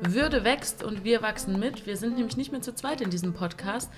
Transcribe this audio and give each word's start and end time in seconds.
Würde 0.00 0.44
wächst 0.44 0.82
und 0.82 1.04
wir 1.04 1.20
wachsen 1.20 1.60
mit. 1.60 1.86
Wir 1.86 1.98
sind 1.98 2.16
nämlich 2.16 2.38
nicht 2.38 2.50
mehr 2.50 2.62
zu 2.62 2.74
zweit 2.74 3.02
in 3.02 3.10
diesem 3.10 3.34
Podcast. 3.34 3.90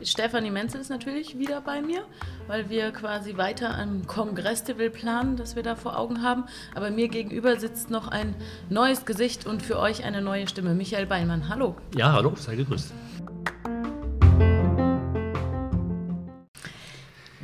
Stefanie 0.00 0.52
Menzel 0.52 0.80
ist 0.80 0.90
natürlich 0.90 1.38
wieder 1.38 1.60
bei 1.60 1.82
mir, 1.82 2.04
weil 2.46 2.70
wir 2.70 2.92
quasi 2.92 3.36
weiter 3.36 3.76
am 3.76 4.06
Kongress-Tivel 4.06 4.90
planen, 4.90 5.36
das 5.36 5.56
wir 5.56 5.64
da 5.64 5.74
vor 5.74 5.98
Augen 5.98 6.22
haben. 6.22 6.44
Aber 6.76 6.92
mir 6.92 7.08
gegenüber 7.08 7.58
sitzt 7.58 7.90
noch 7.90 8.06
ein 8.06 8.36
neues 8.70 9.06
Gesicht 9.06 9.44
und 9.44 9.64
für 9.64 9.80
euch 9.80 10.04
eine 10.04 10.22
neue 10.22 10.46
Stimme. 10.46 10.74
Michael 10.74 11.06
Beinmann, 11.06 11.48
hallo. 11.48 11.74
Ja, 11.96 12.12
hallo, 12.12 12.36
sei 12.36 12.54
gegrüßt. 12.54 12.92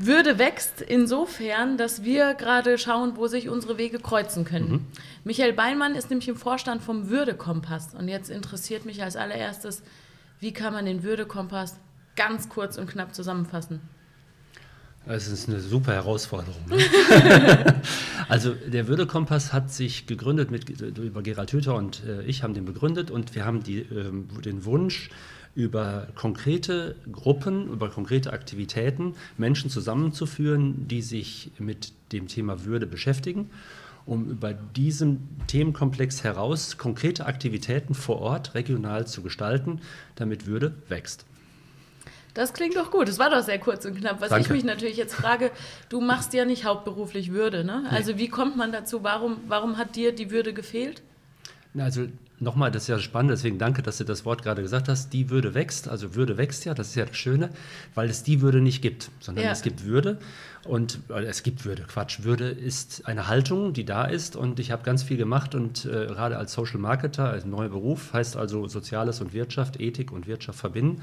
Würde 0.06 0.38
wächst 0.38 0.80
insofern, 0.80 1.78
dass 1.78 2.04
wir 2.04 2.34
gerade 2.34 2.78
schauen, 2.78 3.16
wo 3.16 3.26
sich 3.26 3.48
unsere 3.48 3.78
Wege 3.78 3.98
kreuzen 3.98 4.44
können. 4.44 4.70
Mhm. 4.70 4.86
Michael 5.24 5.52
Beinmann 5.52 5.94
ist 5.94 6.10
nämlich 6.10 6.28
im 6.28 6.36
Vorstand 6.36 6.82
vom 6.82 7.08
Würdekompass. 7.08 7.94
Und 7.94 8.08
jetzt 8.08 8.28
interessiert 8.28 8.84
mich 8.84 9.02
als 9.02 9.16
allererstes, 9.16 9.82
wie 10.40 10.52
kann 10.52 10.72
man 10.72 10.84
den 10.84 11.02
Würdekompass 11.02 11.78
ganz 12.16 12.48
kurz 12.48 12.76
und 12.76 12.88
knapp 12.88 13.14
zusammenfassen? 13.14 13.80
Es 15.06 15.28
ist 15.28 15.48
eine 15.48 15.60
super 15.60 15.92
Herausforderung. 15.92 16.62
Ne? 16.66 16.78
also 18.28 18.54
der 18.54 18.88
Würdekompass 18.88 19.52
hat 19.52 19.70
sich 19.70 20.06
gegründet 20.06 20.50
mit 20.50 20.68
über 20.70 21.22
Gerald 21.22 21.52
Hüther 21.52 21.74
und 21.74 22.02
äh, 22.04 22.22
ich 22.22 22.42
haben 22.42 22.54
den 22.54 22.64
begründet 22.64 23.10
und 23.10 23.34
wir 23.34 23.44
haben 23.44 23.62
die, 23.62 23.80
äh, 23.80 24.10
den 24.44 24.64
Wunsch 24.64 25.10
über 25.54 26.08
konkrete 26.14 26.96
Gruppen, 27.10 27.68
über 27.68 27.88
konkrete 27.88 28.32
Aktivitäten 28.32 29.14
Menschen 29.38 29.70
zusammenzuführen, 29.70 30.88
die 30.88 31.02
sich 31.02 31.52
mit 31.58 31.92
dem 32.12 32.28
Thema 32.28 32.64
Würde 32.64 32.86
beschäftigen, 32.86 33.50
um 34.06 34.28
über 34.28 34.52
diesen 34.52 35.28
Themenkomplex 35.46 36.24
heraus 36.24 36.76
konkrete 36.76 37.26
Aktivitäten 37.26 37.94
vor 37.94 38.20
Ort 38.20 38.54
regional 38.54 39.06
zu 39.06 39.22
gestalten, 39.22 39.80
damit 40.16 40.46
Würde 40.46 40.74
wächst. 40.88 41.24
Das 42.34 42.52
klingt 42.52 42.74
doch 42.74 42.90
gut. 42.90 43.08
Das 43.08 43.20
war 43.20 43.30
doch 43.30 43.42
sehr 43.42 43.60
kurz 43.60 43.84
und 43.86 43.96
knapp. 43.96 44.20
Was 44.20 44.30
Danke. 44.30 44.46
ich 44.46 44.50
mich 44.50 44.64
natürlich 44.64 44.96
jetzt 44.96 45.14
frage, 45.14 45.52
du 45.88 46.00
machst 46.00 46.34
ja 46.34 46.44
nicht 46.44 46.64
hauptberuflich 46.64 47.30
Würde, 47.30 47.64
ne? 47.64 47.84
Also 47.90 48.18
wie 48.18 48.28
kommt 48.28 48.56
man 48.56 48.72
dazu? 48.72 49.04
Warum, 49.04 49.36
warum 49.46 49.78
hat 49.78 49.94
dir 49.94 50.12
die 50.12 50.32
Würde 50.32 50.52
gefehlt? 50.52 51.02
Also 51.78 52.08
nochmal, 52.44 52.70
das 52.70 52.84
ist 52.84 52.88
ja 52.88 52.98
spannend, 53.00 53.32
deswegen 53.32 53.58
danke, 53.58 53.82
dass 53.82 53.98
du 53.98 54.04
das 54.04 54.24
Wort 54.24 54.42
gerade 54.42 54.62
gesagt 54.62 54.88
hast. 54.88 55.12
Die 55.12 55.30
Würde 55.30 55.54
wächst, 55.54 55.88
also 55.88 56.14
Würde 56.14 56.36
wächst 56.36 56.64
ja, 56.64 56.74
das 56.74 56.88
ist 56.88 56.94
ja 56.94 57.04
das 57.06 57.16
Schöne, 57.16 57.50
weil 57.94 58.08
es 58.08 58.22
die 58.22 58.40
Würde 58.40 58.60
nicht 58.60 58.82
gibt, 58.82 59.10
sondern 59.18 59.44
ja. 59.44 59.50
es 59.50 59.62
gibt 59.62 59.84
Würde 59.84 60.18
und 60.64 61.00
äh, 61.08 61.24
es 61.24 61.42
gibt 61.42 61.64
Würde. 61.64 61.82
Quatsch, 61.82 62.22
Würde 62.22 62.48
ist 62.48 63.06
eine 63.06 63.26
Haltung, 63.26 63.72
die 63.72 63.84
da 63.84 64.04
ist 64.04 64.36
und 64.36 64.60
ich 64.60 64.70
habe 64.70 64.84
ganz 64.84 65.02
viel 65.02 65.16
gemacht 65.16 65.54
und 65.54 65.86
äh, 65.86 66.06
gerade 66.06 66.38
als 66.38 66.52
Social 66.52 66.78
Marketer, 66.78 67.30
als 67.30 67.44
neuer 67.44 67.70
Beruf, 67.70 68.12
heißt 68.12 68.36
also 68.36 68.68
Soziales 68.68 69.20
und 69.20 69.32
Wirtschaft, 69.32 69.80
Ethik 69.80 70.12
und 70.12 70.26
Wirtschaft 70.28 70.58
verbinden. 70.60 71.02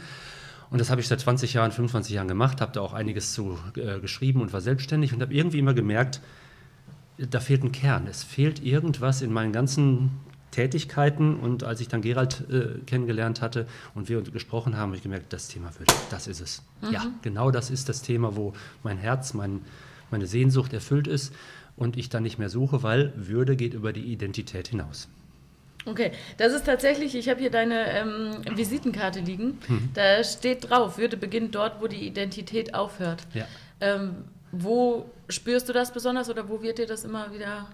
Und 0.70 0.80
das 0.80 0.90
habe 0.90 1.02
ich 1.02 1.08
seit 1.10 1.20
20 1.20 1.54
Jahren, 1.54 1.72
25 1.72 2.16
Jahren 2.16 2.30
gemacht, 2.30 2.62
habe 2.62 2.72
da 2.72 2.80
auch 2.80 2.94
einiges 2.94 3.34
zu 3.34 3.60
äh, 3.76 4.00
geschrieben 4.00 4.42
und 4.42 4.54
war 4.54 4.62
selbstständig 4.62 5.14
und 5.14 5.22
habe 5.22 5.34
irgendwie 5.34 5.60
immer 5.60 5.74
gemerkt, 5.74 6.22
da 7.18 7.40
fehlt 7.40 7.64
ein 7.64 7.72
Kern. 7.72 8.08
Es 8.08 8.24
fehlt 8.24 8.64
irgendwas 8.64 9.22
in 9.22 9.34
meinen 9.34 9.52
ganzen 9.52 10.12
Tätigkeiten. 10.52 11.36
Und 11.38 11.64
als 11.64 11.82
ich 11.82 11.88
dann 11.88 12.02
Gerald 12.02 12.46
äh, 12.50 12.80
kennengelernt 12.86 13.42
hatte 13.42 13.66
und 13.96 14.10
wir 14.10 14.22
gesprochen 14.22 14.78
haben, 14.78 14.90
habe 14.90 14.98
ich 14.98 15.04
gemerkt, 15.04 15.34
das 15.34 15.48
Thema 15.48 15.72
Würde, 15.78 15.94
das 16.10 16.28
ist 16.28 16.42
es. 16.42 16.62
Mhm. 16.82 16.94
Ja, 16.94 17.08
genau 17.22 17.52
das 17.52 17.70
ist 17.70 17.90
das 17.90 18.02
Thema, 18.02 18.36
wo 18.36 18.54
mein 18.84 18.98
Herz, 18.98 19.34
mein, 19.34 19.62
meine 20.12 20.28
Sehnsucht 20.28 20.74
erfüllt 20.74 21.08
ist 21.08 21.34
und 21.76 21.98
ich 21.98 22.10
dann 22.10 22.24
nicht 22.24 22.38
mehr 22.38 22.50
suche, 22.50 22.84
weil 22.84 23.14
Würde 23.16 23.56
geht 23.56 23.74
über 23.74 23.94
die 23.94 24.12
Identität 24.12 24.68
hinaus. 24.68 25.08
Okay, 25.86 26.12
das 26.38 26.54
ist 26.54 26.66
tatsächlich, 26.66 27.16
ich 27.16 27.28
habe 27.28 27.40
hier 27.40 27.50
deine 27.50 27.92
ähm, 27.92 28.32
Visitenkarte 28.56 29.20
liegen. 29.20 29.58
Mhm. 29.68 29.90
Da 29.96 30.24
steht 30.24 30.70
drauf, 30.70 30.98
Würde 30.98 31.18
beginnt 31.18 31.56
dort, 31.56 31.82
wo 31.82 31.88
die 31.88 32.06
Identität 32.06 32.76
aufhört. 32.76 33.24
Ja. 33.34 33.46
Ähm, 33.80 34.26
wo 34.52 35.10
spürst 35.30 35.70
du 35.70 35.74
das 35.74 35.92
besonders 35.92 36.30
oder 36.30 36.50
wo 36.50 36.62
wird 36.62 36.78
dir 36.78 36.86
das 36.86 37.04
immer 37.04 37.34
wieder 37.34 37.68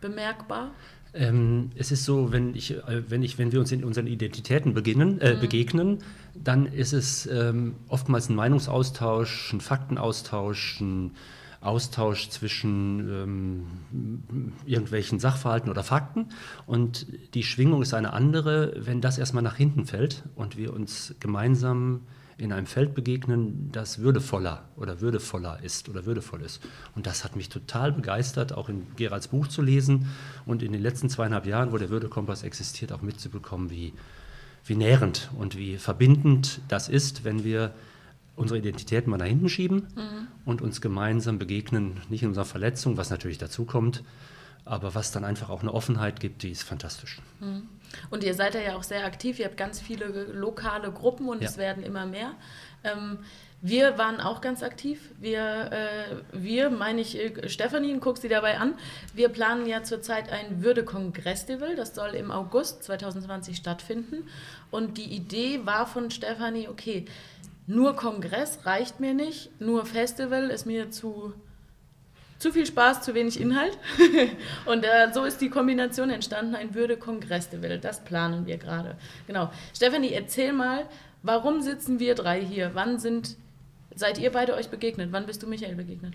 bemerkbar? 0.00 0.72
Ähm, 1.14 1.70
es 1.74 1.92
ist 1.92 2.04
so, 2.04 2.32
wenn, 2.32 2.54
ich, 2.54 2.72
äh, 2.72 3.10
wenn, 3.10 3.22
ich, 3.22 3.38
wenn 3.38 3.52
wir 3.52 3.60
uns 3.60 3.70
in 3.70 3.84
unseren 3.84 4.06
Identitäten 4.06 4.72
beginnen, 4.72 5.20
äh, 5.20 5.34
mhm. 5.34 5.40
begegnen, 5.40 5.98
dann 6.34 6.66
ist 6.66 6.92
es 6.92 7.26
ähm, 7.26 7.74
oftmals 7.88 8.30
ein 8.30 8.36
Meinungsaustausch, 8.36 9.52
ein 9.52 9.60
Faktenaustausch, 9.60 10.80
ein 10.80 11.12
Austausch 11.60 12.28
zwischen 12.30 13.08
ähm, 13.08 13.66
irgendwelchen 14.66 15.20
Sachverhalten 15.20 15.70
oder 15.70 15.84
Fakten. 15.84 16.26
Und 16.66 17.06
die 17.34 17.44
Schwingung 17.44 17.82
ist 17.82 17.94
eine 17.94 18.12
andere, 18.12 18.74
wenn 18.76 19.00
das 19.00 19.18
erstmal 19.18 19.44
nach 19.44 19.56
hinten 19.56 19.86
fällt 19.86 20.24
und 20.34 20.56
wir 20.56 20.72
uns 20.72 21.14
gemeinsam 21.20 22.00
in 22.38 22.52
einem 22.52 22.66
Feld 22.66 22.94
begegnen, 22.94 23.70
das 23.72 23.98
würdevoller 23.98 24.64
oder 24.76 25.00
würdevoller 25.00 25.62
ist 25.62 25.88
oder 25.88 26.06
würdevoll 26.06 26.42
ist. 26.42 26.60
Und 26.94 27.06
das 27.06 27.24
hat 27.24 27.36
mich 27.36 27.48
total 27.48 27.92
begeistert, 27.92 28.52
auch 28.52 28.68
in 28.68 28.86
Geralds 28.96 29.28
Buch 29.28 29.48
zu 29.48 29.62
lesen 29.62 30.08
und 30.46 30.62
in 30.62 30.72
den 30.72 30.82
letzten 30.82 31.08
zweieinhalb 31.08 31.46
Jahren, 31.46 31.72
wo 31.72 31.78
der 31.78 31.90
Würdekompass 31.90 32.42
existiert, 32.42 32.92
auch 32.92 33.02
mitzubekommen, 33.02 33.70
wie, 33.70 33.92
wie 34.64 34.76
nährend 34.76 35.30
und 35.38 35.56
wie 35.56 35.78
verbindend 35.78 36.60
das 36.68 36.88
ist, 36.88 37.24
wenn 37.24 37.44
wir 37.44 37.74
unsere 38.34 38.58
Identität 38.58 39.06
mal 39.06 39.18
nach 39.18 39.26
hinten 39.26 39.48
schieben 39.48 39.88
mhm. 39.94 40.26
und 40.44 40.62
uns 40.62 40.80
gemeinsam 40.80 41.38
begegnen, 41.38 42.00
nicht 42.08 42.22
in 42.22 42.28
unserer 42.28 42.44
Verletzung, 42.44 42.96
was 42.96 43.10
natürlich 43.10 43.38
dazu 43.38 43.64
kommt, 43.64 44.02
aber 44.64 44.94
was 44.94 45.10
dann 45.12 45.24
einfach 45.24 45.50
auch 45.50 45.62
eine 45.62 45.72
Offenheit 45.72 46.20
gibt, 46.20 46.42
die 46.42 46.50
ist 46.50 46.62
fantastisch. 46.62 47.20
Mhm. 47.40 47.68
Und 48.10 48.24
ihr 48.24 48.34
seid 48.34 48.54
ja 48.54 48.76
auch 48.76 48.82
sehr 48.82 49.04
aktiv, 49.04 49.38
ihr 49.38 49.46
habt 49.46 49.56
ganz 49.56 49.80
viele 49.80 50.06
lokale 50.32 50.90
Gruppen 50.92 51.28
und 51.28 51.42
ja. 51.42 51.48
es 51.48 51.56
werden 51.58 51.82
immer 51.82 52.06
mehr. 52.06 52.32
Ähm, 52.84 53.18
wir 53.64 53.96
waren 53.96 54.20
auch 54.20 54.40
ganz 54.40 54.64
aktiv. 54.64 55.10
Wir, 55.20 55.70
äh, 55.70 56.16
wir 56.32 56.68
meine 56.68 57.00
ich, 57.00 57.16
äh, 57.16 57.48
Stefanie, 57.48 57.96
guck 58.00 58.18
sie 58.18 58.28
dabei 58.28 58.58
an. 58.58 58.74
Wir 59.14 59.28
planen 59.28 59.66
ja 59.66 59.84
zurzeit 59.84 60.30
ein 60.32 60.64
Würde-Kongress-Festival. 60.64 61.76
Das 61.76 61.94
soll 61.94 62.10
im 62.10 62.32
August 62.32 62.82
2020 62.82 63.56
stattfinden. 63.56 64.28
Und 64.72 64.98
die 64.98 65.14
Idee 65.14 65.60
war 65.64 65.86
von 65.86 66.10
Stefanie, 66.10 66.68
okay, 66.68 67.04
nur 67.68 67.94
Kongress 67.94 68.66
reicht 68.66 68.98
mir 68.98 69.14
nicht, 69.14 69.60
nur 69.60 69.86
Festival 69.86 70.50
ist 70.50 70.66
mir 70.66 70.90
zu, 70.90 71.32
zu 72.42 72.52
viel 72.52 72.66
Spaß, 72.66 73.02
zu 73.02 73.14
wenig 73.14 73.40
Inhalt. 73.40 73.78
und 74.66 74.84
äh, 74.84 75.12
so 75.14 75.24
ist 75.24 75.40
die 75.40 75.48
Kombination 75.48 76.10
entstanden, 76.10 76.56
ein 76.56 76.74
Würde-Kongress-Festival. 76.74 77.78
Das 77.78 78.00
planen 78.04 78.46
wir 78.46 78.58
gerade. 78.58 78.96
Genau. 79.28 79.50
Stefanie, 79.74 80.12
erzähl 80.12 80.52
mal, 80.52 80.86
warum 81.22 81.62
sitzen 81.62 82.00
wir 82.00 82.16
drei 82.16 82.44
hier? 82.44 82.72
Wann 82.74 82.98
sind, 82.98 83.36
seid 83.94 84.18
ihr 84.18 84.32
beide 84.32 84.54
euch 84.54 84.68
begegnet? 84.70 85.12
Wann 85.12 85.24
bist 85.24 85.42
du 85.42 85.46
Michael 85.46 85.76
begegnet? 85.76 86.14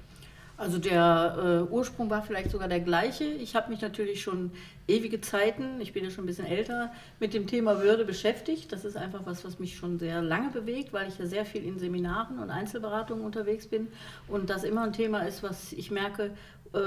Also 0.57 0.79
der 0.79 1.67
äh, 1.69 1.71
Ursprung 1.71 2.09
war 2.09 2.23
vielleicht 2.23 2.49
sogar 2.49 2.67
der 2.67 2.79
gleiche. 2.79 3.25
Ich 3.25 3.55
habe 3.55 3.69
mich 3.69 3.81
natürlich 3.81 4.23
schon 4.23 4.51
ewige 4.87 5.21
Zeiten, 5.21 5.79
ich 5.79 5.93
bin 5.93 6.03
ja 6.03 6.09
schon 6.09 6.23
ein 6.23 6.27
bisschen 6.27 6.47
älter, 6.47 6.91
mit 7.19 7.35
dem 7.35 7.45
Thema 7.45 7.81
Würde 7.81 8.05
beschäftigt. 8.05 8.71
Das 8.71 8.83
ist 8.83 8.97
einfach 8.97 9.21
was, 9.25 9.45
was 9.45 9.59
mich 9.59 9.77
schon 9.77 9.99
sehr 9.99 10.21
lange 10.23 10.49
bewegt, 10.49 10.93
weil 10.93 11.09
ich 11.09 11.19
ja 11.19 11.27
sehr 11.27 11.45
viel 11.45 11.63
in 11.63 11.77
Seminaren 11.77 12.39
und 12.39 12.49
Einzelberatungen 12.49 13.23
unterwegs 13.23 13.67
bin 13.67 13.87
und 14.27 14.49
das 14.49 14.63
immer 14.63 14.81
ein 14.81 14.93
Thema 14.93 15.27
ist, 15.27 15.43
was 15.43 15.73
ich 15.73 15.91
merke, 15.91 16.31
äh, 16.73 16.79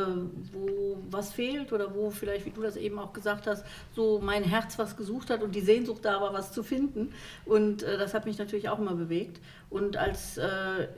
wo 0.53 0.99
was 1.11 1.33
fehlt 1.33 1.73
oder 1.73 1.95
wo 1.95 2.11
vielleicht, 2.11 2.47
wie 2.47 2.51
du 2.51 2.63
das 2.63 2.77
eben 2.77 2.99
auch 2.99 3.13
gesagt 3.13 3.47
hast, 3.47 3.65
so 3.95 4.21
mein 4.23 4.43
Herz 4.43 4.79
was 4.79 4.97
gesucht 4.97 5.31
hat 5.31 5.43
und 5.43 5.55
die 5.55 5.61
Sehnsucht 5.61 6.05
da 6.05 6.21
war, 6.21 6.33
was 6.33 6.53
zu 6.53 6.63
finden. 6.63 7.13
Und 7.47 7.83
äh, 7.83 7.99
das 7.99 8.15
hat 8.15 8.27
mich 8.27 8.39
natürlich 8.39 8.69
auch 8.69 8.79
immer 8.79 8.95
bewegt. 8.95 9.41
Und 9.71 9.97
als 9.97 10.39
äh, 10.39 10.89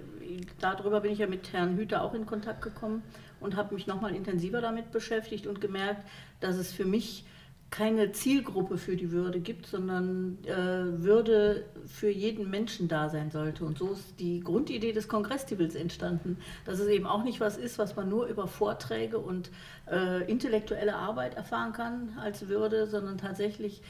darüber 0.60 1.00
bin 1.00 1.12
ich 1.12 1.18
ja 1.18 1.26
mit 1.26 1.52
Herrn 1.52 1.76
Hüter 1.76 2.02
auch 2.02 2.14
in 2.14 2.26
Kontakt 2.26 2.62
gekommen 2.62 3.02
und 3.40 3.56
habe 3.56 3.74
mich 3.74 3.86
nochmal 3.86 4.14
intensiver 4.14 4.60
damit 4.60 4.92
beschäftigt 4.92 5.46
und 5.46 5.60
gemerkt, 5.60 6.06
dass 6.40 6.56
es 6.56 6.72
für 6.72 6.84
mich 6.84 7.24
keine 7.72 8.12
Zielgruppe 8.12 8.76
für 8.76 8.96
die 8.96 9.10
Würde 9.12 9.40
gibt, 9.40 9.66
sondern 9.66 10.36
äh, 10.44 11.02
Würde 11.02 11.64
für 11.86 12.10
jeden 12.10 12.50
Menschen 12.50 12.86
da 12.86 13.08
sein 13.08 13.30
sollte. 13.30 13.64
Und 13.64 13.78
so 13.78 13.92
ist 13.92 14.20
die 14.20 14.40
Grundidee 14.40 14.92
des 14.92 15.08
Kongresstibels 15.08 15.74
entstanden, 15.74 16.36
dass 16.66 16.78
es 16.80 16.88
eben 16.88 17.06
auch 17.06 17.24
nicht 17.24 17.40
was 17.40 17.56
ist, 17.56 17.78
was 17.78 17.96
man 17.96 18.10
nur 18.10 18.26
über 18.26 18.46
Vorträge 18.46 19.18
und 19.18 19.50
äh, 19.90 20.30
intellektuelle 20.30 20.94
Arbeit 20.94 21.34
erfahren 21.34 21.72
kann 21.72 22.10
als 22.20 22.46
Würde, 22.46 22.86
sondern 22.86 23.16
tatsächlich 23.16 23.80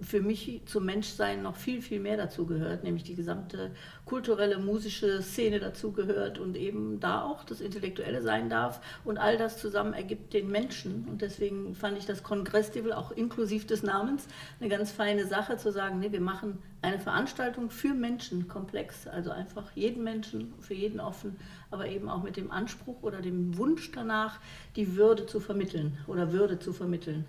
für 0.00 0.20
mich 0.20 0.62
zum 0.66 0.84
Menschsein 0.84 1.42
noch 1.42 1.56
viel, 1.56 1.80
viel 1.80 2.00
mehr 2.00 2.16
dazu 2.16 2.46
gehört, 2.46 2.84
nämlich 2.84 3.04
die 3.04 3.14
gesamte 3.14 3.70
kulturelle, 4.04 4.58
musische 4.58 5.22
Szene 5.22 5.58
dazu 5.58 5.92
gehört 5.92 6.38
und 6.38 6.56
eben 6.56 7.00
da 7.00 7.22
auch 7.22 7.44
das 7.44 7.60
Intellektuelle 7.60 8.22
sein 8.22 8.48
darf 8.48 8.80
und 9.04 9.18
all 9.18 9.36
das 9.36 9.58
zusammen 9.58 9.94
ergibt 9.94 10.34
den 10.34 10.50
Menschen. 10.50 11.06
Und 11.08 11.22
deswegen 11.22 11.74
fand 11.74 11.98
ich 11.98 12.06
das 12.06 12.22
Kongressival 12.22 12.92
auch 12.92 13.10
inklusiv 13.10 13.66
des 13.66 13.82
Namens 13.82 14.26
eine 14.60 14.68
ganz 14.68 14.92
feine 14.92 15.26
Sache 15.26 15.56
zu 15.56 15.72
sagen, 15.72 15.98
nee, 15.98 16.12
wir 16.12 16.20
machen 16.20 16.58
eine 16.82 16.98
Veranstaltung 16.98 17.70
für 17.70 17.94
Menschen 17.94 18.48
komplex, 18.48 19.06
also 19.06 19.30
einfach 19.30 19.72
jeden 19.74 20.04
Menschen, 20.04 20.54
für 20.60 20.74
jeden 20.74 21.00
offen, 21.00 21.36
aber 21.70 21.88
eben 21.88 22.08
auch 22.08 22.22
mit 22.22 22.36
dem 22.36 22.50
Anspruch 22.50 23.02
oder 23.02 23.20
dem 23.20 23.56
Wunsch 23.56 23.90
danach, 23.92 24.38
die 24.76 24.96
Würde 24.96 25.26
zu 25.26 25.40
vermitteln 25.40 25.98
oder 26.06 26.32
Würde 26.32 26.58
zu 26.58 26.72
vermitteln. 26.72 27.24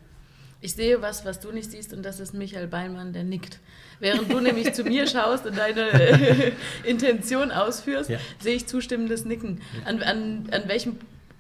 Ich 0.60 0.74
sehe 0.74 1.02
was, 1.02 1.24
was 1.24 1.40
du 1.40 1.52
nicht 1.52 1.72
siehst, 1.72 1.94
und 1.94 2.04
das 2.04 2.20
ist 2.20 2.34
Michael 2.34 2.68
Beinmann, 2.68 3.14
der 3.14 3.24
nickt. 3.24 3.60
Während 4.00 4.32
du 4.32 4.40
nämlich 4.40 4.74
zu 4.74 4.84
mir 4.84 5.08
schaust 5.08 5.46
und 5.46 5.58
deine 5.58 5.90
äh, 5.92 6.52
Intention 6.84 7.52
ausführst, 7.52 8.10
ja. 8.10 8.20
sehe 8.40 8.56
ich 8.56 8.68
zustimmendes 8.68 9.26
Nicken. 9.26 9.62
An, 9.86 10.02
an, 10.02 10.50
an 10.52 10.68
welchem 10.68 10.98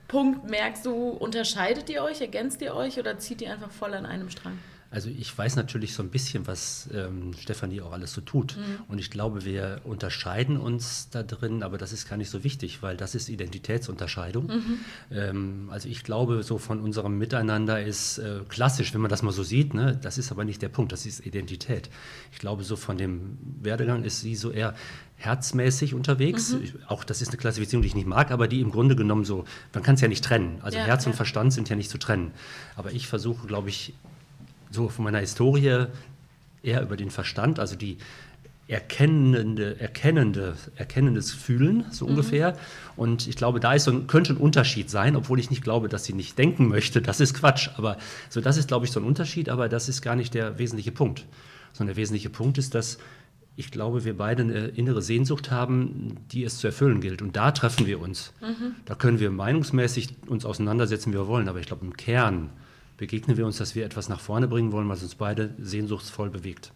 Punkt 0.07 0.49
merkst 0.49 0.85
du, 0.85 1.09
unterscheidet 1.09 1.89
ihr 1.89 2.03
euch, 2.03 2.21
ergänzt 2.21 2.61
ihr 2.61 2.75
euch 2.75 2.99
oder 2.99 3.17
zieht 3.19 3.41
ihr 3.41 3.51
einfach 3.51 3.71
voll 3.71 3.93
an 3.93 4.05
einem 4.05 4.29
Strang? 4.29 4.57
Also 4.89 5.09
ich 5.09 5.37
weiß 5.37 5.55
natürlich 5.57 5.93
so 5.93 6.01
ein 6.01 6.09
bisschen, 6.09 6.47
was 6.47 6.89
ähm, 6.93 7.33
Stefanie 7.39 7.81
auch 7.81 7.91
alles 7.91 8.13
so 8.13 8.21
tut. 8.21 8.55
Mhm. 8.55 8.61
Und 8.87 8.99
ich 8.99 9.11
glaube, 9.11 9.43
wir 9.43 9.81
unterscheiden 9.83 10.57
uns 10.57 11.09
da 11.09 11.23
drin, 11.23 11.61
aber 11.63 11.77
das 11.77 11.91
ist 11.91 12.07
gar 12.09 12.15
nicht 12.17 12.29
so 12.29 12.43
wichtig, 12.43 12.81
weil 12.81 12.95
das 12.95 13.13
ist 13.13 13.27
Identitätsunterscheidung. 13.27 14.47
Mhm. 14.47 14.79
Ähm, 15.11 15.69
also 15.71 15.89
ich 15.89 16.03
glaube, 16.03 16.41
so 16.43 16.57
von 16.57 16.79
unserem 16.79 17.17
Miteinander 17.17 17.83
ist 17.83 18.17
äh, 18.19 18.41
klassisch, 18.47 18.93
wenn 18.93 19.01
man 19.01 19.09
das 19.09 19.23
mal 19.23 19.31
so 19.31 19.43
sieht, 19.43 19.73
ne? 19.73 19.97
das 20.01 20.17
ist 20.17 20.31
aber 20.31 20.45
nicht 20.45 20.61
der 20.61 20.69
Punkt, 20.69 20.91
das 20.91 21.05
ist 21.05 21.25
Identität. 21.25 21.89
Ich 22.31 22.39
glaube, 22.39 22.63
so 22.63 22.75
von 22.75 22.97
dem 22.97 23.37
Werdegang 23.61 24.03
ist 24.03 24.21
sie 24.21 24.35
so 24.35 24.51
eher 24.51 24.73
herzmäßig 25.17 25.93
unterwegs. 25.95 26.53
Mhm. 26.53 26.73
Auch 26.87 27.03
das 27.03 27.21
ist 27.21 27.29
eine 27.29 27.37
Klassifizierung, 27.37 27.81
die 27.81 27.87
ich 27.87 27.95
nicht 27.95 28.07
mag, 28.07 28.31
aber 28.31 28.47
die 28.47 28.61
im 28.61 28.71
Grunde 28.71 28.95
genommen 28.95 29.25
so, 29.25 29.45
man 29.73 29.83
kann 29.83 29.95
es 29.95 30.01
ja 30.01 30.07
nicht 30.07 30.23
trennen. 30.23 30.59
Also 30.61 30.77
ja, 30.77 30.85
Herz 30.85 31.05
ja. 31.05 31.11
und 31.11 31.15
Verstand 31.15 31.53
sind 31.53 31.69
ja 31.69 31.75
nicht 31.75 31.89
zu 31.89 31.97
trennen. 31.97 32.31
Aber 32.75 32.91
ich 32.91 33.07
versuche, 33.07 33.47
glaube 33.47 33.69
ich, 33.69 33.93
so 34.71 34.89
von 34.89 35.05
meiner 35.05 35.19
Historie 35.19 35.85
eher 36.63 36.81
über 36.81 36.97
den 36.97 37.09
Verstand, 37.09 37.59
also 37.59 37.75
die 37.75 37.97
erkennende, 38.67 39.79
erkennende, 39.79 40.55
erkennendes 40.75 41.31
Fühlen, 41.31 41.85
so 41.89 42.05
mhm. 42.05 42.11
ungefähr. 42.11 42.57
Und 42.95 43.27
ich 43.27 43.37
glaube, 43.37 43.59
da 43.59 43.73
ist 43.73 43.85
so 43.85 43.91
ein, 43.91 44.07
könnte 44.07 44.33
ein 44.33 44.37
Unterschied 44.37 44.89
sein, 44.89 45.15
obwohl 45.15 45.39
ich 45.39 45.49
nicht 45.49 45.63
glaube, 45.63 45.87
dass 45.87 46.03
sie 46.03 46.13
nicht 46.13 46.37
denken 46.37 46.67
möchte. 46.67 47.01
Das 47.01 47.21
ist 47.21 47.33
Quatsch. 47.33 47.69
Aber 47.77 47.97
so, 48.29 48.41
das 48.41 48.57
ist, 48.57 48.67
glaube 48.67 48.85
ich, 48.85 48.91
so 48.91 48.99
ein 48.99 49.05
Unterschied, 49.05 49.49
aber 49.49 49.69
das 49.69 49.87
ist 49.87 50.01
gar 50.01 50.15
nicht 50.15 50.33
der 50.33 50.59
wesentliche 50.59 50.91
Punkt. 50.91 51.25
Sondern 51.71 51.95
der 51.95 52.01
wesentliche 52.01 52.29
Punkt 52.29 52.57
ist, 52.57 52.75
dass 52.75 52.97
ich 53.55 53.71
glaube, 53.71 54.03
wir 54.03 54.17
beide 54.17 54.43
eine 54.43 54.67
innere 54.67 55.01
Sehnsucht 55.01 55.49
haben, 55.49 56.17
die 56.31 56.43
es 56.43 56.59
zu 56.59 56.67
erfüllen 56.67 57.01
gilt. 57.01 57.21
Und 57.21 57.35
da 57.35 57.51
treffen 57.51 57.87
wir 57.87 57.99
uns. 58.01 58.33
Mhm. 58.41 58.75
Da 58.85 58.95
können 58.95 59.19
wir 59.19 59.31
meinungsmäßig 59.31 60.09
uns 60.27 60.45
auseinandersetzen, 60.45 61.11
wie 61.13 61.17
wir 61.17 61.27
wollen. 61.27 61.47
Aber 61.47 61.59
ich 61.59 61.67
glaube, 61.67 61.85
im 61.85 61.95
Kern 61.95 62.49
begegnen 62.97 63.37
wir 63.37 63.45
uns, 63.45 63.57
dass 63.57 63.75
wir 63.75 63.85
etwas 63.85 64.09
nach 64.09 64.19
vorne 64.19 64.47
bringen 64.47 64.71
wollen, 64.71 64.89
was 64.89 65.03
uns 65.03 65.15
beide 65.15 65.53
sehnsuchtsvoll 65.59 66.29
bewegt. 66.29 66.71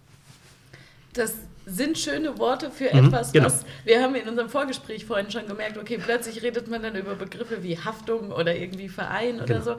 Das 1.13 1.35
sind 1.65 1.97
schöne 1.97 2.37
Worte 2.37 2.71
für 2.71 2.93
mhm, 2.93 3.07
etwas, 3.07 3.31
genau. 3.31 3.45
was 3.45 3.65
wir 3.83 4.01
haben 4.01 4.15
in 4.15 4.27
unserem 4.27 4.49
Vorgespräch 4.49 5.05
vorhin 5.05 5.29
schon 5.29 5.47
gemerkt, 5.47 5.77
okay, 5.77 5.99
plötzlich 6.03 6.41
redet 6.41 6.67
man 6.67 6.81
dann 6.81 6.95
über 6.95 7.15
Begriffe 7.15 7.63
wie 7.63 7.77
Haftung 7.77 8.31
oder 8.31 8.55
irgendwie 8.55 8.89
Verein 8.89 9.35
oder 9.35 9.45
genau. 9.45 9.61
so. 9.61 9.77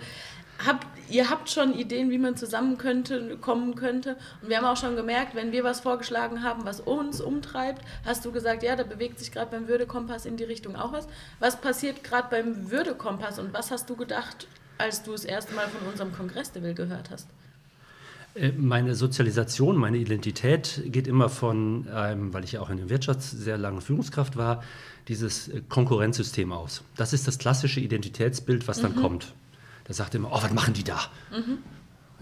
Habt, 0.65 0.87
ihr 1.11 1.29
habt 1.29 1.51
schon 1.51 1.75
Ideen, 1.75 2.11
wie 2.11 2.19
man 2.19 2.37
zusammen 2.37 2.79
könnte, 2.79 3.37
kommen 3.41 3.75
könnte. 3.75 4.17
Und 4.43 4.49
wir 4.49 4.59
haben 4.59 4.65
auch 4.65 4.77
schon 4.77 4.95
gemerkt, 4.95 5.35
wenn 5.35 5.51
wir 5.51 5.65
was 5.65 5.81
vorgeschlagen 5.81 6.45
haben, 6.45 6.65
was 6.65 6.79
uns 6.79 7.21
umtreibt, 7.21 7.83
hast 8.05 8.25
du 8.25 8.31
gesagt, 8.31 8.63
ja, 8.63 8.77
da 8.77 8.85
bewegt 8.85 9.19
sich 9.19 9.33
gerade 9.33 9.51
beim 9.51 9.67
Würdekompass 9.67 10.25
in 10.25 10.37
die 10.37 10.45
Richtung 10.45 10.77
auch 10.77 10.93
was. 10.93 11.09
Was 11.41 11.61
passiert 11.61 12.05
gerade 12.05 12.29
beim 12.31 12.71
Würdekompass 12.71 13.41
und 13.41 13.53
was 13.53 13.73
hast 13.73 13.91
du 13.91 13.97
gedacht, 13.97 14.47
als 14.79 15.03
du 15.03 15.13
das 15.13 15.25
erste 15.25 15.55
Mal 15.55 15.69
von 15.69 15.89
unserem 15.89 16.13
Kongresslevel 16.13 16.75
gehört 16.75 17.11
hast? 17.11 17.29
Äh, 18.35 18.53
meine 18.53 18.95
Sozialisation, 18.95 19.77
meine 19.77 19.99
Identität 19.99 20.83
geht 20.87 21.07
immer 21.07 21.29
von, 21.29 21.87
ähm, 21.95 22.33
weil 22.33 22.45
ich 22.45 22.53
ja 22.53 22.61
auch 22.61 22.71
in 22.71 22.79
der 22.79 22.89
Wirtschaft 22.89 23.23
sehr 23.23 23.59
lange 23.59 23.81
Führungskraft 23.81 24.37
war, 24.37 24.63
dieses 25.09 25.49
äh, 25.49 25.63
Konkurrenzsystem 25.69 26.53
aus. 26.53 26.83
Das 26.97 27.13
ist 27.13 27.29
das 27.29 27.39
klassische 27.39 27.81
Identitätsbild, 27.81 28.69
was 28.69 28.81
dann 28.81 28.97
mhm. 28.97 29.01
kommt. 29.01 29.35
Da 29.85 29.95
sagt 29.95 30.15
immer, 30.15 30.31
oh, 30.33 30.43
was 30.43 30.53
machen 30.53 30.75
die 30.75 30.85
da? 30.85 31.01
Mhm. 31.31 31.59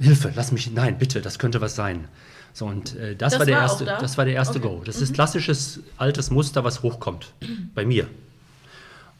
Hilfe, 0.02 0.32
lass 0.34 0.50
mich, 0.50 0.72
nein, 0.72 0.98
bitte, 0.98 1.20
das 1.20 1.38
könnte 1.38 1.60
was 1.60 1.76
sein. 1.76 2.08
So, 2.52 2.66
und 2.66 2.96
äh, 2.96 3.14
das, 3.14 3.32
das, 3.32 3.40
war 3.40 3.46
der 3.46 3.56
war 3.56 3.62
erste, 3.62 3.84
da? 3.84 3.98
das 3.98 4.18
war 4.18 4.24
der 4.24 4.34
erste 4.34 4.58
okay. 4.58 4.68
Go. 4.68 4.82
Das 4.84 4.96
mhm. 4.96 5.02
ist 5.04 5.14
klassisches 5.14 5.80
altes 5.96 6.30
Muster, 6.30 6.64
was 6.64 6.82
hochkommt. 6.82 7.32
Bei 7.74 7.84
mir. 7.84 8.08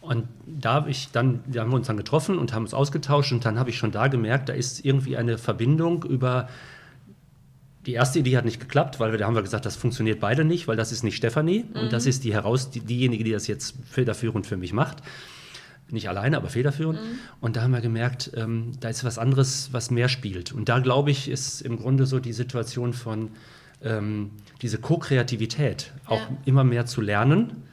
Und 0.01 0.27
da 0.47 0.73
habe 0.73 0.91
ich 0.91 1.11
dann, 1.13 1.41
da 1.47 1.61
haben 1.61 1.71
wir 1.71 1.77
uns 1.77 1.87
dann 1.87 1.97
getroffen 1.97 2.39
und 2.39 2.55
haben 2.55 2.63
uns 2.63 2.73
ausgetauscht 2.75 3.33
und 3.33 3.45
dann 3.45 3.59
habe 3.59 3.71
ich 3.71 3.77
schon 3.77 3.93
da 3.93 4.09
gemerkt, 4.09 4.49
da 4.49 4.55
ist 4.55 4.85
irgendwie 4.85 5.17
eine 5.17 5.37
Verbindung 5.37 6.05
über 6.05 6.49
die 7.87 7.95
erste 7.95 8.19
Idee 8.19 8.37
hat 8.37 8.45
nicht 8.45 8.61
geklappt, 8.61 9.01
weil 9.01 9.11
wir, 9.11 9.19
da 9.19 9.27
haben 9.27 9.35
wir 9.35 9.43
gesagt, 9.43 9.65
das 9.65 9.77
funktioniert 9.77 10.21
beide 10.21 10.45
nicht, 10.45 10.69
weil 10.69 10.77
das 10.77 10.93
ist 10.93 11.03
nicht 11.03 11.17
Stefanie 11.17 11.65
mhm. 11.65 11.81
und 11.81 11.93
das 11.93 12.07
ist 12.07 12.25
die 12.25 12.33
heraus, 12.33 12.71
die, 12.71 12.81
diejenige, 12.81 13.25
die 13.25 13.33
das 13.33 13.47
jetzt 13.47 13.75
federführend 13.89 14.47
für 14.47 14.57
mich 14.57 14.73
macht. 14.73 14.99
Nicht 15.89 16.09
alleine, 16.09 16.37
aber 16.37 16.49
federführend. 16.49 17.01
Mhm. 17.01 17.19
Und 17.41 17.57
da 17.57 17.63
haben 17.63 17.73
wir 17.73 17.81
gemerkt, 17.81 18.31
ähm, 18.37 18.73
da 18.81 18.91
ist 18.91 19.03
was 19.03 19.19
anderes, 19.19 19.71
was 19.73 19.91
mehr 19.91 20.09
spielt. 20.09 20.53
Und 20.53 20.69
da 20.69 20.79
glaube 20.79 21.11
ich, 21.11 21.29
ist 21.29 21.63
im 21.63 21.79
Grunde 21.79 22.07
so 22.07 22.21
die 22.21 22.33
Situation 22.33 22.93
von 22.93 23.31
ähm, 23.83 24.31
diese 24.63 24.79
Co-Kreativität 24.79 25.93
auch 26.07 26.21
ja. 26.21 26.37
immer 26.45 26.65
mehr 26.65 26.87
zu 26.87 27.01
lernen 27.01 27.65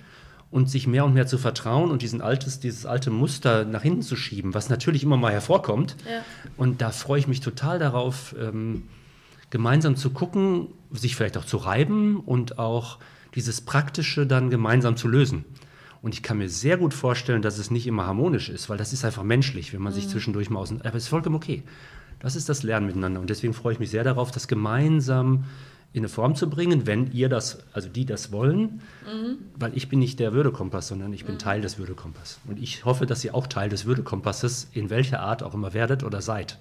und 0.50 0.70
sich 0.70 0.88
mehr 0.88 1.06
und 1.06 1.14
mehr 1.14 1.28
zu 1.28 1.38
vertrauen 1.38 1.92
und 1.92 2.02
diesen 2.02 2.22
altes, 2.22 2.60
dieses 2.60 2.86
alte 2.86 3.12
Muster 3.12 3.66
nach 3.66 3.82
hinten 3.82 4.02
zu 4.02 4.16
schieben, 4.16 4.54
was 4.54 4.70
natürlich 4.70 5.04
immer 5.04 5.18
mal 5.18 5.32
hervorkommt. 5.32 5.96
Ja. 6.06 6.22
Und 6.56 6.82
da 6.82 6.92
freue 6.92 7.20
ich 7.20 7.28
mich 7.28 7.42
total 7.42 7.80
darauf, 7.80 8.36
ähm, 8.40 8.84
gemeinsam 9.50 9.96
zu 9.96 10.10
gucken, 10.12 10.68
sich 10.92 11.16
vielleicht 11.16 11.38
auch 11.38 11.46
zu 11.46 11.58
reiben 11.58 12.20
und 12.20 12.60
auch 12.60 13.00
dieses 13.36 13.62
Praktische 13.62 14.26
dann 14.26 14.50
gemeinsam 14.50 14.98
zu 14.98 15.08
lösen. 15.08 15.46
Und 16.02 16.14
ich 16.14 16.24
kann 16.24 16.38
mir 16.38 16.50
sehr 16.50 16.78
gut 16.78 16.94
vorstellen, 16.94 17.42
dass 17.42 17.58
es 17.58 17.72
nicht 17.72 17.88
immer 17.88 18.06
harmonisch 18.06 18.50
ist, 18.50 18.70
weil 18.70 18.78
das 18.78 18.94
ist 18.94 19.04
einfach 19.04 19.24
menschlich, 19.24 19.74
wenn 19.74 19.82
man 19.82 19.94
mhm. 19.94 19.98
sich 19.98 20.08
zwischendurch 20.08 20.50
mal 20.50 20.60
außen. 20.60 20.82
Aber 20.82 20.96
es 20.96 21.04
ist 21.04 21.10
vollkommen 21.10 21.36
okay. 21.36 21.64
Das 22.20 22.36
ist 22.36 22.50
das 22.50 22.64
Lernen 22.64 22.88
miteinander. 22.88 23.20
Und 23.20 23.30
deswegen 23.30 23.54
freue 23.54 23.74
ich 23.74 23.80
mich 23.80 23.92
sehr 23.92 24.04
darauf, 24.04 24.32
das 24.32 24.48
gemeinsam 24.48 25.46
in 25.94 26.02
eine 26.02 26.10
Form 26.10 26.36
zu 26.36 26.50
bringen, 26.50 26.86
wenn 26.86 27.12
ihr 27.12 27.30
das, 27.30 27.60
also 27.74 27.90
die 27.90 28.06
das 28.06 28.32
wollen, 28.32 28.82
mhm. 29.06 29.38
weil 29.56 29.76
ich 29.76 29.90
bin 29.90 30.00
nicht 30.00 30.20
der 30.20 30.34
Würdekompass, 30.34 30.90
sondern 30.90 31.14
ich 31.14 31.26
bin 31.26 31.36
mhm. 31.36 31.40
Teil 31.40 31.62
des 31.62 31.80
Würdekompass. 31.80 32.40
Und 32.48 32.60
ich 32.60 32.86
hoffe, 32.86 33.06
dass 33.06 33.24
ihr 33.24 33.34
auch 33.34 33.48
Teil 33.48 33.70
des 33.70 33.86
Würdekompasses 33.86 34.68
in 34.74 34.90
welcher 34.90 35.22
Art 35.22 35.44
auch 35.44 35.54
immer 35.54 35.74
werdet 35.74 36.04
oder 36.04 36.22
seid. 36.22 36.60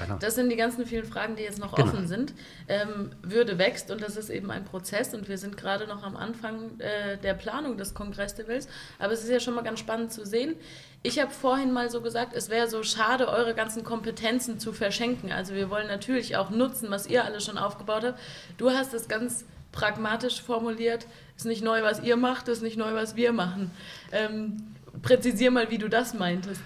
Genau. 0.00 0.16
Das 0.18 0.34
sind 0.34 0.50
die 0.50 0.56
ganzen 0.56 0.86
vielen 0.86 1.04
Fragen, 1.04 1.36
die 1.36 1.42
jetzt 1.42 1.58
noch 1.58 1.74
genau. 1.74 1.88
offen 1.88 2.06
sind. 2.06 2.32
Ähm, 2.68 3.10
Würde 3.22 3.58
wächst 3.58 3.90
und 3.90 4.02
das 4.02 4.16
ist 4.16 4.30
eben 4.30 4.50
ein 4.50 4.64
Prozess 4.64 5.14
und 5.14 5.28
wir 5.28 5.38
sind 5.38 5.56
gerade 5.56 5.86
noch 5.86 6.02
am 6.02 6.16
Anfang 6.16 6.78
äh, 6.80 7.18
der 7.18 7.34
Planung 7.34 7.76
des 7.76 7.94
Kongresstivals. 7.94 8.68
Aber 8.98 9.12
es 9.12 9.22
ist 9.22 9.30
ja 9.30 9.40
schon 9.40 9.54
mal 9.54 9.62
ganz 9.62 9.80
spannend 9.80 10.12
zu 10.12 10.24
sehen. 10.24 10.56
Ich 11.02 11.18
habe 11.18 11.30
vorhin 11.30 11.72
mal 11.72 11.90
so 11.90 12.00
gesagt, 12.00 12.34
es 12.34 12.50
wäre 12.50 12.68
so 12.68 12.82
schade, 12.82 13.28
eure 13.28 13.54
ganzen 13.54 13.84
Kompetenzen 13.84 14.58
zu 14.58 14.72
verschenken. 14.72 15.32
Also 15.32 15.54
wir 15.54 15.70
wollen 15.70 15.86
natürlich 15.86 16.36
auch 16.36 16.50
nutzen, 16.50 16.90
was 16.90 17.06
ihr 17.06 17.24
alle 17.24 17.40
schon 17.40 17.58
aufgebaut 17.58 18.04
habt. 18.04 18.18
Du 18.58 18.70
hast 18.70 18.92
es 18.94 19.08
ganz 19.08 19.44
pragmatisch 19.72 20.42
formuliert, 20.42 21.06
ist 21.36 21.46
nicht 21.46 21.62
neu, 21.62 21.82
was 21.82 22.02
ihr 22.02 22.16
macht, 22.16 22.48
ist 22.48 22.62
nicht 22.62 22.76
neu, 22.76 22.94
was 22.94 23.16
wir 23.16 23.32
machen. 23.32 23.70
Ähm, 24.12 24.56
präzisier 25.02 25.50
mal, 25.50 25.70
wie 25.70 25.78
du 25.78 25.88
das 25.88 26.14
meintest. 26.14 26.60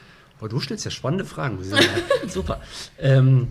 Aber 0.44 0.50
du 0.50 0.60
stellst 0.60 0.84
ja 0.84 0.90
spannende 0.90 1.24
Fragen. 1.24 1.58
Super. 2.28 2.60
Ähm, 2.98 3.48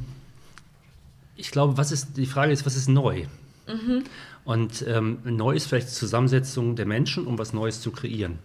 ich 1.36 1.50
glaube, 1.50 1.76
was 1.76 1.92
ist, 1.92 2.18
die 2.18 2.28
Frage 2.28 2.54
ist, 2.54 2.68
was 2.68 2.76
ist 2.76 2.88
neu? 2.88 3.26
Mhm. 3.68 4.04
Und 4.46 4.86
ähm, 4.88 5.18
neu 5.24 5.56
ist 5.56 5.66
vielleicht 5.66 5.88
die 5.88 5.94
Zusammensetzung 5.94 6.76
der 6.76 6.86
Menschen, 6.86 7.26
um 7.26 7.40
was 7.40 7.52
Neues 7.52 7.82
zu 7.82 7.90
kreieren. 7.90 8.38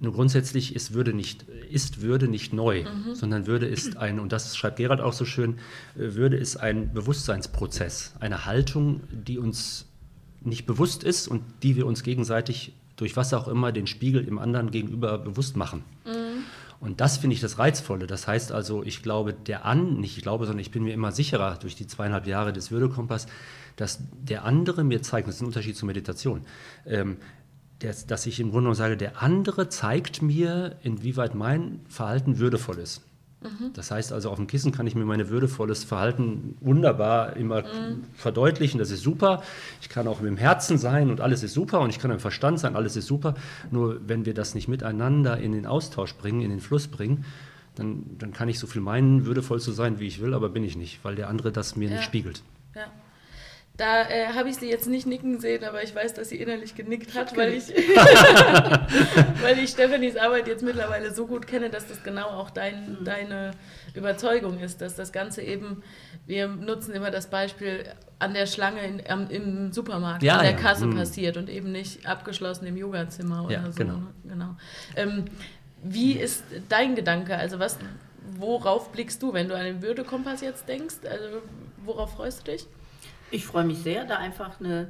Nur 0.00 0.14
grundsätzlich 0.14 0.74
ist 0.74 0.94
Würde 0.94 1.14
nicht, 1.14 1.44
ist 1.70 2.02
Würde 2.02 2.26
nicht 2.26 2.52
neu, 2.52 2.82
mhm. 2.82 3.14
sondern 3.14 3.46
Würde 3.46 3.66
ist 3.66 3.98
ein, 3.98 4.18
und 4.18 4.32
das 4.32 4.56
schreibt 4.56 4.78
Gerald 4.78 5.00
auch 5.00 5.12
so 5.12 5.24
schön, 5.24 5.60
äh, 5.94 6.16
Würde 6.16 6.36
ist 6.36 6.56
ein 6.56 6.92
Bewusstseinsprozess, 6.92 8.14
eine 8.18 8.46
Haltung, 8.46 9.02
die 9.12 9.38
uns 9.38 9.86
nicht 10.40 10.66
bewusst 10.66 11.04
ist 11.04 11.28
und 11.28 11.44
die 11.62 11.76
wir 11.76 11.86
uns 11.86 12.02
gegenseitig 12.02 12.72
durch 12.96 13.16
was 13.16 13.32
auch 13.32 13.46
immer 13.46 13.70
den 13.70 13.86
Spiegel 13.86 14.26
im 14.26 14.40
anderen 14.40 14.72
gegenüber 14.72 15.18
bewusst 15.18 15.56
machen. 15.56 15.84
Mhm. 16.04 16.13
Und 16.84 17.00
das 17.00 17.16
finde 17.16 17.32
ich 17.32 17.40
das 17.40 17.58
Reizvolle. 17.58 18.06
Das 18.06 18.28
heißt 18.28 18.52
also, 18.52 18.82
ich 18.82 19.02
glaube, 19.02 19.32
der 19.32 19.64
an, 19.64 20.00
nicht 20.00 20.18
ich 20.18 20.22
glaube, 20.22 20.44
sondern 20.44 20.60
ich 20.60 20.70
bin 20.70 20.84
mir 20.84 20.92
immer 20.92 21.12
sicherer 21.12 21.56
durch 21.56 21.74
die 21.74 21.86
zweieinhalb 21.86 22.26
Jahre 22.26 22.52
des 22.52 22.70
Würdekompass, 22.70 23.26
dass 23.76 24.00
der 24.12 24.44
andere 24.44 24.84
mir 24.84 25.00
zeigt, 25.00 25.26
das 25.26 25.36
ist 25.36 25.40
ein 25.40 25.46
Unterschied 25.46 25.78
zur 25.78 25.86
Meditation, 25.86 26.42
ähm, 26.84 27.16
dass, 27.78 28.06
dass 28.06 28.26
ich 28.26 28.38
im 28.38 28.50
Grunde 28.50 28.64
genommen 28.64 28.74
sage, 28.74 28.98
der 28.98 29.22
andere 29.22 29.70
zeigt 29.70 30.20
mir, 30.20 30.76
inwieweit 30.82 31.34
mein 31.34 31.80
Verhalten 31.88 32.38
würdevoll 32.38 32.76
ist. 32.76 33.00
Das 33.74 33.90
heißt 33.90 34.12
also, 34.12 34.30
auf 34.30 34.36
dem 34.36 34.46
Kissen 34.46 34.72
kann 34.72 34.86
ich 34.86 34.94
mir 34.94 35.04
mein 35.04 35.28
würdevolles 35.28 35.84
Verhalten 35.84 36.56
wunderbar 36.60 37.36
immer 37.36 37.62
mhm. 37.62 38.04
verdeutlichen. 38.14 38.78
Das 38.78 38.90
ist 38.90 39.02
super. 39.02 39.42
Ich 39.80 39.88
kann 39.88 40.08
auch 40.08 40.20
mit 40.20 40.28
dem 40.28 40.36
Herzen 40.36 40.78
sein 40.78 41.10
und 41.10 41.20
alles 41.20 41.42
ist 41.42 41.54
super. 41.54 41.80
Und 41.80 41.90
ich 41.90 41.98
kann 41.98 42.10
im 42.10 42.20
Verstand 42.20 42.60
sein, 42.60 42.76
alles 42.76 42.96
ist 42.96 43.06
super. 43.06 43.34
Nur 43.70 44.00
wenn 44.06 44.24
wir 44.24 44.34
das 44.34 44.54
nicht 44.54 44.68
miteinander 44.68 45.38
in 45.38 45.52
den 45.52 45.66
Austausch 45.66 46.14
bringen, 46.14 46.40
in 46.40 46.50
den 46.50 46.60
Fluss 46.60 46.88
bringen, 46.88 47.24
dann, 47.74 48.04
dann 48.18 48.32
kann 48.32 48.48
ich 48.48 48.58
so 48.58 48.66
viel 48.66 48.80
meinen, 48.80 49.26
würdevoll 49.26 49.60
zu 49.60 49.72
sein, 49.72 49.98
wie 49.98 50.06
ich 50.06 50.20
will, 50.20 50.34
aber 50.34 50.48
bin 50.48 50.64
ich 50.64 50.76
nicht, 50.76 51.04
weil 51.04 51.16
der 51.16 51.28
andere 51.28 51.52
das 51.52 51.76
mir 51.76 51.88
ja. 51.88 51.96
nicht 51.96 52.04
spiegelt. 52.04 52.42
Ja. 52.74 52.86
Da 53.76 54.08
äh, 54.08 54.28
habe 54.34 54.48
ich 54.50 54.56
sie 54.56 54.70
jetzt 54.70 54.86
nicht 54.86 55.04
nicken 55.04 55.40
sehen, 55.40 55.64
aber 55.64 55.82
ich 55.82 55.92
weiß, 55.92 56.14
dass 56.14 56.28
sie 56.28 56.36
innerlich 56.36 56.76
genickt 56.76 57.12
hat, 57.14 57.36
weil 57.36 57.54
ich, 57.54 57.68
weil 59.42 59.58
ich 59.58 59.70
Stephanies 59.70 60.16
Arbeit 60.16 60.46
jetzt 60.46 60.62
mittlerweile 60.62 61.12
so 61.12 61.26
gut 61.26 61.48
kenne, 61.48 61.70
dass 61.70 61.88
das 61.88 62.04
genau 62.04 62.26
auch 62.26 62.50
dein, 62.50 63.00
mhm. 63.00 63.04
deine 63.04 63.50
Überzeugung 63.94 64.60
ist, 64.60 64.80
dass 64.80 64.94
das 64.94 65.10
Ganze 65.10 65.42
eben, 65.42 65.82
wir 66.24 66.46
nutzen 66.46 66.94
immer 66.94 67.10
das 67.10 67.26
Beispiel 67.26 67.84
an 68.20 68.32
der 68.32 68.46
Schlange 68.46 68.80
in, 68.86 69.02
am, 69.08 69.28
im 69.28 69.72
Supermarkt, 69.72 70.22
ja, 70.22 70.36
an 70.36 70.42
der 70.42 70.52
ja. 70.52 70.56
Kasse 70.56 70.86
mhm. 70.86 70.96
passiert 70.96 71.36
und 71.36 71.50
eben 71.50 71.72
nicht 71.72 72.06
abgeschlossen 72.06 72.66
im 72.66 72.76
Yogazimmer 72.76 73.44
oder 73.44 73.54
ja, 73.54 73.72
so. 73.72 73.76
Genau. 73.76 73.98
genau. 74.22 74.56
Ähm, 74.94 75.24
wie 75.82 76.12
ist 76.12 76.44
dein 76.68 76.94
Gedanke? 76.94 77.36
Also 77.36 77.58
was, 77.58 77.76
worauf 78.38 78.92
blickst 78.92 79.20
du, 79.20 79.32
wenn 79.32 79.48
du 79.48 79.56
an 79.56 79.64
den 79.64 79.82
Würdekompass 79.82 80.42
jetzt 80.42 80.68
denkst? 80.68 80.98
Also 81.10 81.42
worauf 81.84 82.12
freust 82.12 82.46
du 82.46 82.52
dich? 82.52 82.68
Ich 83.34 83.46
freue 83.46 83.64
mich 83.64 83.78
sehr, 83.78 84.04
da 84.04 84.18
einfach 84.18 84.60
eine 84.60 84.86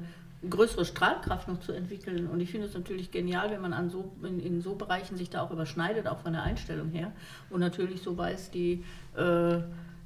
größere 0.51 0.85
Strahlkraft 0.85 1.49
noch 1.49 1.61
zu 1.61 1.73
entwickeln. 1.73 2.29
Und 2.29 2.41
ich 2.41 2.51
finde 2.51 2.67
es 2.67 2.75
natürlich 2.75 3.11
genial, 3.11 3.51
wenn 3.51 3.63
man 3.63 3.73
an 3.73 3.89
so, 3.89 4.13
in, 4.23 4.39
in, 4.39 4.61
so 4.61 4.75
Bereichen 4.75 5.17
sich 5.17 5.31
da 5.31 5.41
auch 5.41 5.51
überschneidet, 5.51 6.07
auch 6.07 6.19
von 6.19 6.35
der 6.35 6.43
Einstellung 6.43 6.91
her. 6.91 7.11
Und 7.49 7.61
natürlich 7.61 8.03
so 8.03 8.19
weiß, 8.19 8.51
die, 8.51 8.85
äh, 9.17 9.61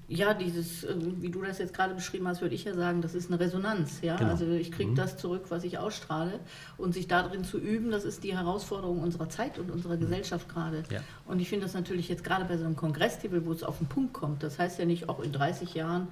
ja, 0.07 0.35
dieses, 0.35 0.85
äh, 0.85 0.95
wie 1.21 1.31
du 1.31 1.43
das 1.43 1.59
jetzt 1.59 1.75
gerade 1.75 1.95
beschrieben 1.95 2.29
hast, 2.29 2.41
würde 2.41 2.55
ich 2.55 2.63
ja 2.63 2.75
sagen, 2.75 3.03
das 3.03 3.17
ist 3.17 3.29
eine 3.29 3.41
Resonanz. 3.41 4.03
Ja? 4.03 4.15
Genau. 4.15 4.31
Also 4.31 4.49
ich 4.53 4.71
kriege 4.71 4.93
mhm. 4.93 4.95
das 4.95 5.17
zurück, 5.17 5.47
was 5.49 5.65
ich 5.65 5.79
ausstrahle. 5.79 6.39
Und 6.77 6.95
sich 6.95 7.09
darin 7.09 7.43
zu 7.43 7.59
üben, 7.59 7.91
das 7.91 8.05
ist 8.05 8.23
die 8.23 8.37
Herausforderung 8.37 9.01
unserer 9.01 9.29
Zeit 9.29 9.59
und 9.59 9.69
unserer 9.69 9.97
mhm. 9.97 10.03
Gesellschaft 10.03 10.49
gerade. 10.49 10.85
Ja. 10.93 11.01
Und 11.27 11.41
ich 11.41 11.49
finde 11.49 11.65
das 11.65 11.75
natürlich 11.75 12.09
jetzt 12.09 12.23
gerade 12.23 12.45
bei 12.45 12.57
so 12.57 12.65
einem 12.65 12.77
Kongresstable, 12.77 13.45
wo 13.45 13.51
es 13.51 13.65
auf 13.65 13.79
den 13.79 13.89
Punkt 13.89 14.13
kommt. 14.13 14.45
Das 14.45 14.61
heißt 14.61 14.79
ja 14.79 14.85
nicht, 14.85 15.09
auch 15.09 15.19
in 15.19 15.33
30 15.33 15.75
Jahren 15.75 16.07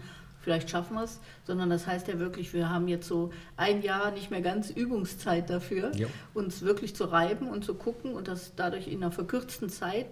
vielleicht 0.46 0.70
schaffen 0.70 0.94
wir 0.94 1.02
es, 1.02 1.18
sondern 1.44 1.70
das 1.70 1.88
heißt 1.88 2.06
ja 2.06 2.20
wirklich, 2.20 2.54
wir 2.54 2.70
haben 2.70 2.86
jetzt 2.86 3.08
so 3.08 3.32
ein 3.56 3.82
Jahr 3.82 4.12
nicht 4.12 4.30
mehr 4.30 4.42
ganz 4.42 4.70
Übungszeit 4.70 5.50
dafür, 5.50 5.90
ja. 5.96 6.06
uns 6.34 6.62
wirklich 6.62 6.94
zu 6.94 7.06
reiben 7.06 7.48
und 7.48 7.64
zu 7.64 7.74
gucken 7.74 8.14
und 8.14 8.28
das 8.28 8.52
dadurch 8.54 8.86
in 8.86 9.02
einer 9.02 9.10
verkürzten 9.10 9.70
Zeit 9.70 10.06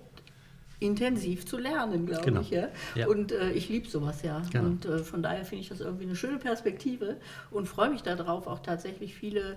intensiv 0.80 1.46
zu 1.46 1.56
lernen, 1.56 2.06
glaube 2.06 2.24
genau. 2.24 2.40
ich. 2.40 2.50
Ja? 2.50 2.66
ja. 2.96 3.06
Und 3.06 3.30
äh, 3.30 3.52
ich 3.52 3.68
liebe 3.68 3.88
sowas 3.88 4.22
ja. 4.22 4.42
Genau. 4.50 4.64
Und 4.64 4.86
äh, 4.86 4.98
von 4.98 5.22
daher 5.22 5.44
finde 5.44 5.62
ich 5.62 5.68
das 5.68 5.78
irgendwie 5.78 6.06
eine 6.06 6.16
schöne 6.16 6.38
Perspektive 6.38 7.18
und 7.52 7.68
freue 7.68 7.90
mich 7.90 8.02
darauf, 8.02 8.48
auch 8.48 8.58
tatsächlich 8.58 9.14
viele 9.14 9.54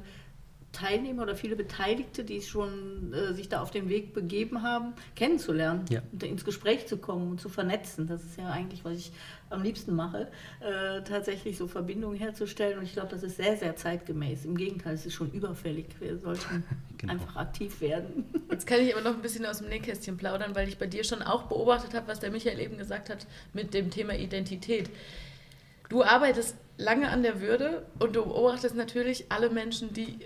Teilnehmer 0.77 1.24
oder 1.24 1.36
viele 1.36 1.55
Beteiligte, 1.55 2.24
die 2.24 2.41
schon 2.41 3.12
äh, 3.13 3.34
sich 3.34 3.50
da 3.50 3.62
auf 3.62 3.72
den 3.72 3.89
Weg 3.89 4.13
begeben 4.13 4.62
haben, 4.62 4.93
kennenzulernen 5.15 5.86
ja. 5.89 6.01
und 6.12 6.24
ins 6.24 6.46
Gespräch 6.46 6.86
zu 6.88 6.98
kommen 6.98 7.31
und 7.31 7.41
zu 7.41 7.50
vernetzen. 7.50 8.07
Das 8.07 8.24
ist 8.24 8.38
ja 8.38 8.50
eigentlich, 8.50 8.86
was 8.86 8.93
ich 8.98 9.12
am 9.50 9.63
liebsten 9.63 9.96
mache, 9.96 10.27
äh, 10.60 11.01
tatsächlich 11.03 11.57
so 11.57 11.67
Verbindungen 11.67 12.17
herzustellen. 12.17 12.77
Und 12.77 12.86
ich 12.86 12.93
glaube, 12.93 13.10
das 13.10 13.24
ist 13.24 13.38
sehr, 13.38 13.57
sehr 13.57 13.75
zeitgemäß. 13.75 14.46
Im 14.46 14.55
Gegenteil, 14.55 14.93
es 14.93 15.05
ist 15.05 15.15
schon 15.15 15.31
überfällig. 15.31 15.88
Wir 16.00 16.17
sollten 16.19 16.63
genau. 16.98 17.13
einfach 17.13 17.36
aktiv 17.38 17.81
werden. 17.81 18.25
Jetzt 18.51 18.67
kann 18.67 18.81
ich 18.81 18.93
aber 18.93 19.03
noch 19.03 19.15
ein 19.15 19.22
bisschen 19.22 19.46
aus 19.46 19.60
dem 19.60 19.69
Nähkästchen 19.69 20.17
plaudern, 20.17 20.55
weil 20.55 20.67
ich 20.67 20.77
bei 20.77 20.88
dir 20.88 21.03
schon 21.03 21.24
auch 21.24 21.43
beobachtet 21.43 21.96
habe, 21.96 22.07
was 22.07 22.19
der 22.19 22.29
Michael 22.29 22.60
eben 22.60 22.77
gesagt 22.77 23.10
hat 23.10 23.25
mit 23.53 23.74
dem 23.74 23.89
Thema 23.89 24.15
Identität. 24.15 24.89
Du 25.89 26.03
arbeitest 26.03 26.55
lange 26.77 27.10
an 27.10 27.24
der 27.24 27.41
Würde 27.41 27.86
und 28.00 28.15
du 28.15 28.24
beobachtest 28.24 28.75
natürlich 28.75 29.31
alle 29.31 29.50
Menschen, 29.50 29.93
die 29.93 30.19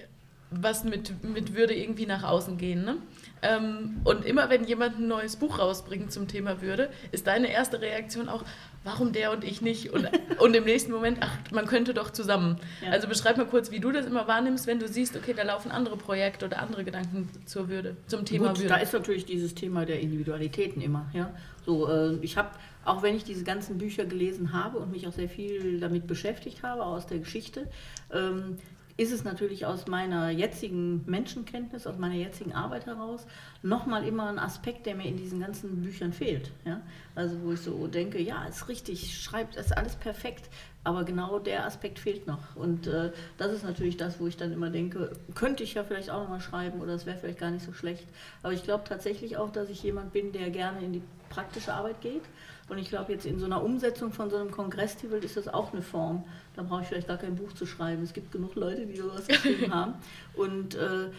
was 0.51 0.83
mit, 0.83 1.23
mit 1.23 1.55
Würde 1.55 1.73
irgendwie 1.73 2.05
nach 2.05 2.23
außen 2.23 2.57
gehen. 2.57 2.83
Ne? 2.83 2.97
Ähm, 3.41 4.01
und 4.03 4.25
immer 4.25 4.49
wenn 4.49 4.65
jemand 4.65 4.99
ein 4.99 5.07
neues 5.07 5.37
Buch 5.37 5.59
rausbringt 5.59 6.11
zum 6.11 6.27
Thema 6.27 6.61
Würde, 6.61 6.89
ist 7.11 7.25
deine 7.25 7.51
erste 7.51 7.81
Reaktion 7.81 8.27
auch, 8.27 8.43
warum 8.83 9.13
der 9.13 9.31
und 9.31 9.45
ich 9.45 9.61
nicht? 9.61 9.93
Und, 9.93 10.09
und 10.39 10.53
im 10.53 10.65
nächsten 10.65 10.91
Moment, 10.91 11.19
ach, 11.21 11.31
man 11.51 11.65
könnte 11.65 11.93
doch 11.93 12.11
zusammen. 12.11 12.57
Ja. 12.83 12.91
Also 12.91 13.07
beschreib 13.07 13.37
mal 13.37 13.47
kurz, 13.47 13.71
wie 13.71 13.79
du 13.79 13.91
das 13.91 14.05
immer 14.05 14.27
wahrnimmst, 14.27 14.67
wenn 14.67 14.79
du 14.79 14.87
siehst, 14.87 15.15
okay, 15.15 15.33
da 15.33 15.43
laufen 15.43 15.71
andere 15.71 15.95
Projekte 15.95 16.45
oder 16.45 16.59
andere 16.59 16.83
Gedanken 16.83 17.29
zur 17.45 17.69
Würde, 17.69 17.95
zum 18.07 18.25
Thema 18.25 18.49
Gut, 18.49 18.59
Würde. 18.59 18.69
Da 18.69 18.75
ist 18.77 18.91
natürlich 18.93 19.25
dieses 19.25 19.55
Thema 19.55 19.85
der 19.85 20.01
Individualitäten 20.01 20.81
immer. 20.81 21.09
Ja? 21.13 21.33
So, 21.65 21.89
äh, 21.89 22.17
ich 22.21 22.35
habe, 22.35 22.49
auch 22.83 23.03
wenn 23.03 23.15
ich 23.15 23.23
diese 23.23 23.45
ganzen 23.45 23.77
Bücher 23.77 24.05
gelesen 24.05 24.51
habe 24.51 24.79
und 24.79 24.91
mich 24.91 25.07
auch 25.07 25.13
sehr 25.13 25.29
viel 25.29 25.79
damit 25.79 26.07
beschäftigt 26.07 26.61
habe, 26.61 26.83
aus 26.83 27.07
der 27.07 27.19
Geschichte, 27.19 27.67
ähm, 28.11 28.57
ist 28.97 29.11
es 29.11 29.23
natürlich 29.23 29.65
aus 29.65 29.87
meiner 29.87 30.29
jetzigen 30.29 31.03
Menschenkenntnis, 31.05 31.87
aus 31.87 31.97
meiner 31.97 32.15
jetzigen 32.15 32.53
Arbeit 32.53 32.85
heraus 32.85 33.25
nochmal 33.61 34.05
immer 34.07 34.29
ein 34.29 34.39
Aspekt, 34.39 34.85
der 34.85 34.95
mir 34.95 35.07
in 35.07 35.17
diesen 35.17 35.39
ganzen 35.39 35.81
Büchern 35.81 36.13
fehlt. 36.13 36.51
Ja? 36.65 36.81
Also 37.15 37.41
wo 37.43 37.51
ich 37.51 37.61
so 37.61 37.87
denke, 37.87 38.21
ja, 38.21 38.45
ist 38.45 38.67
richtig, 38.67 39.21
schreibt, 39.21 39.55
ist 39.55 39.75
alles 39.77 39.95
perfekt, 39.95 40.49
aber 40.83 41.03
genau 41.03 41.39
der 41.39 41.65
Aspekt 41.65 41.99
fehlt 41.99 42.27
noch. 42.27 42.55
Und 42.55 42.87
äh, 42.87 43.11
das 43.37 43.51
ist 43.51 43.63
natürlich 43.63 43.97
das, 43.97 44.19
wo 44.19 44.27
ich 44.27 44.37
dann 44.37 44.51
immer 44.51 44.69
denke, 44.69 45.11
könnte 45.35 45.63
ich 45.63 45.75
ja 45.75 45.83
vielleicht 45.83 46.09
auch 46.09 46.23
nochmal 46.23 46.41
schreiben 46.41 46.81
oder 46.81 46.93
es 46.93 47.05
wäre 47.05 47.17
vielleicht 47.17 47.39
gar 47.39 47.51
nicht 47.51 47.65
so 47.65 47.73
schlecht. 47.73 48.07
Aber 48.43 48.53
ich 48.53 48.63
glaube 48.63 48.83
tatsächlich 48.87 49.37
auch, 49.37 49.51
dass 49.51 49.69
ich 49.69 49.83
jemand 49.83 50.13
bin, 50.13 50.31
der 50.31 50.49
gerne 50.49 50.83
in 50.83 50.93
die 50.93 51.01
praktische 51.29 51.73
Arbeit 51.73 52.01
geht. 52.01 52.23
Und 52.71 52.77
ich 52.77 52.87
glaube, 52.87 53.11
jetzt 53.11 53.25
in 53.25 53.37
so 53.37 53.45
einer 53.45 53.61
Umsetzung 53.61 54.13
von 54.13 54.29
so 54.29 54.37
einem 54.37 54.49
Kongress-Tivel 54.49 55.21
ist 55.25 55.35
das 55.35 55.49
auch 55.49 55.73
eine 55.73 55.81
Form. 55.81 56.23
Da 56.55 56.63
brauche 56.63 56.83
ich 56.83 56.87
vielleicht 56.87 57.09
gar 57.09 57.17
kein 57.17 57.35
Buch 57.35 57.51
zu 57.51 57.65
schreiben. 57.65 58.01
Es 58.01 58.13
gibt 58.13 58.31
genug 58.31 58.55
Leute, 58.55 58.85
die 58.85 58.95
sowas 58.95 59.27
geschrieben 59.27 59.73
haben. 59.75 59.95
Und 60.35 60.75
äh, 60.75 61.09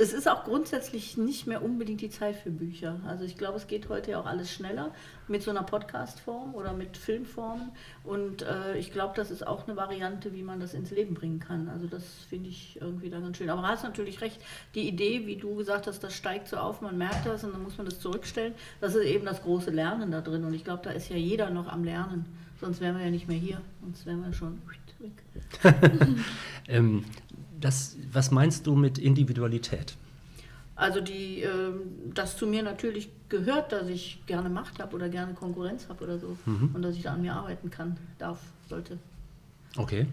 es 0.00 0.14
ist 0.14 0.26
auch 0.28 0.44
grundsätzlich 0.44 1.18
nicht 1.18 1.46
mehr 1.46 1.62
unbedingt 1.62 2.00
die 2.00 2.08
Zeit 2.08 2.34
für 2.36 2.50
Bücher. 2.50 2.98
Also 3.06 3.24
ich 3.24 3.36
glaube, 3.36 3.58
es 3.58 3.66
geht 3.66 3.90
heute 3.90 4.12
ja 4.12 4.20
auch 4.20 4.24
alles 4.24 4.50
schneller 4.50 4.92
mit 5.28 5.42
so 5.42 5.50
einer 5.50 5.62
Podcast-Form 5.62 6.54
oder 6.54 6.72
mit 6.72 6.96
Filmformen. 6.96 7.70
Und 8.02 8.40
äh, 8.40 8.78
ich 8.78 8.92
glaube, 8.92 9.12
das 9.14 9.30
ist 9.30 9.46
auch 9.46 9.68
eine 9.68 9.76
Variante, 9.76 10.32
wie 10.32 10.42
man 10.42 10.58
das 10.58 10.72
ins 10.72 10.90
Leben 10.90 11.12
bringen 11.12 11.38
kann. 11.38 11.68
Also 11.68 11.86
das 11.86 12.02
finde 12.30 12.48
ich 12.48 12.80
irgendwie 12.80 13.10
dann 13.10 13.22
ganz 13.22 13.36
schön. 13.36 13.50
Aber 13.50 13.60
du 13.60 13.68
hast 13.68 13.82
natürlich 13.82 14.22
recht, 14.22 14.40
die 14.74 14.88
Idee, 14.88 15.26
wie 15.26 15.36
du 15.36 15.54
gesagt 15.56 15.86
hast, 15.86 16.02
das 16.02 16.14
steigt 16.14 16.48
so 16.48 16.56
auf, 16.56 16.80
man 16.80 16.96
merkt 16.96 17.26
das 17.26 17.44
und 17.44 17.52
dann 17.52 17.62
muss 17.62 17.76
man 17.76 17.84
das 17.84 18.00
zurückstellen. 18.00 18.54
Das 18.80 18.94
ist 18.94 19.04
eben 19.04 19.26
das 19.26 19.42
große 19.42 19.70
Lernen 19.70 20.10
da 20.10 20.22
drin. 20.22 20.44
Und 20.44 20.54
ich 20.54 20.64
glaube, 20.64 20.80
da 20.82 20.92
ist 20.92 21.10
ja 21.10 21.16
jeder 21.16 21.50
noch 21.50 21.68
am 21.68 21.84
Lernen. 21.84 22.24
Sonst 22.58 22.80
wären 22.80 22.96
wir 22.96 23.04
ja 23.04 23.10
nicht 23.10 23.28
mehr 23.28 23.38
hier. 23.38 23.60
Sonst 23.82 24.06
wären 24.06 24.24
wir 24.24 24.32
schon 24.32 24.62
weg. 24.98 25.12
ähm, 26.68 27.04
das, 27.60 27.96
was 28.12 28.30
meinst 28.30 28.66
du 28.66 28.74
mit 28.74 28.98
Individualität? 28.98 29.96
Also 30.76 31.00
die, 31.00 31.42
äh, 31.42 31.72
das 32.14 32.36
zu 32.36 32.46
mir 32.46 32.62
natürlich 32.62 33.10
gehört, 33.28 33.70
dass 33.72 33.88
ich 33.88 34.22
gerne 34.26 34.48
Macht 34.48 34.78
habe 34.78 34.96
oder 34.96 35.10
gerne 35.10 35.34
Konkurrenz 35.34 35.88
habe 35.88 36.04
oder 36.04 36.18
so 36.18 36.38
mhm. 36.46 36.70
und 36.72 36.82
dass 36.82 36.96
ich 36.96 37.02
da 37.02 37.12
an 37.12 37.22
mir 37.22 37.34
arbeiten 37.34 37.70
kann, 37.70 37.98
darf, 38.18 38.38
sollte. 38.68 38.98
Okay. 39.76 40.06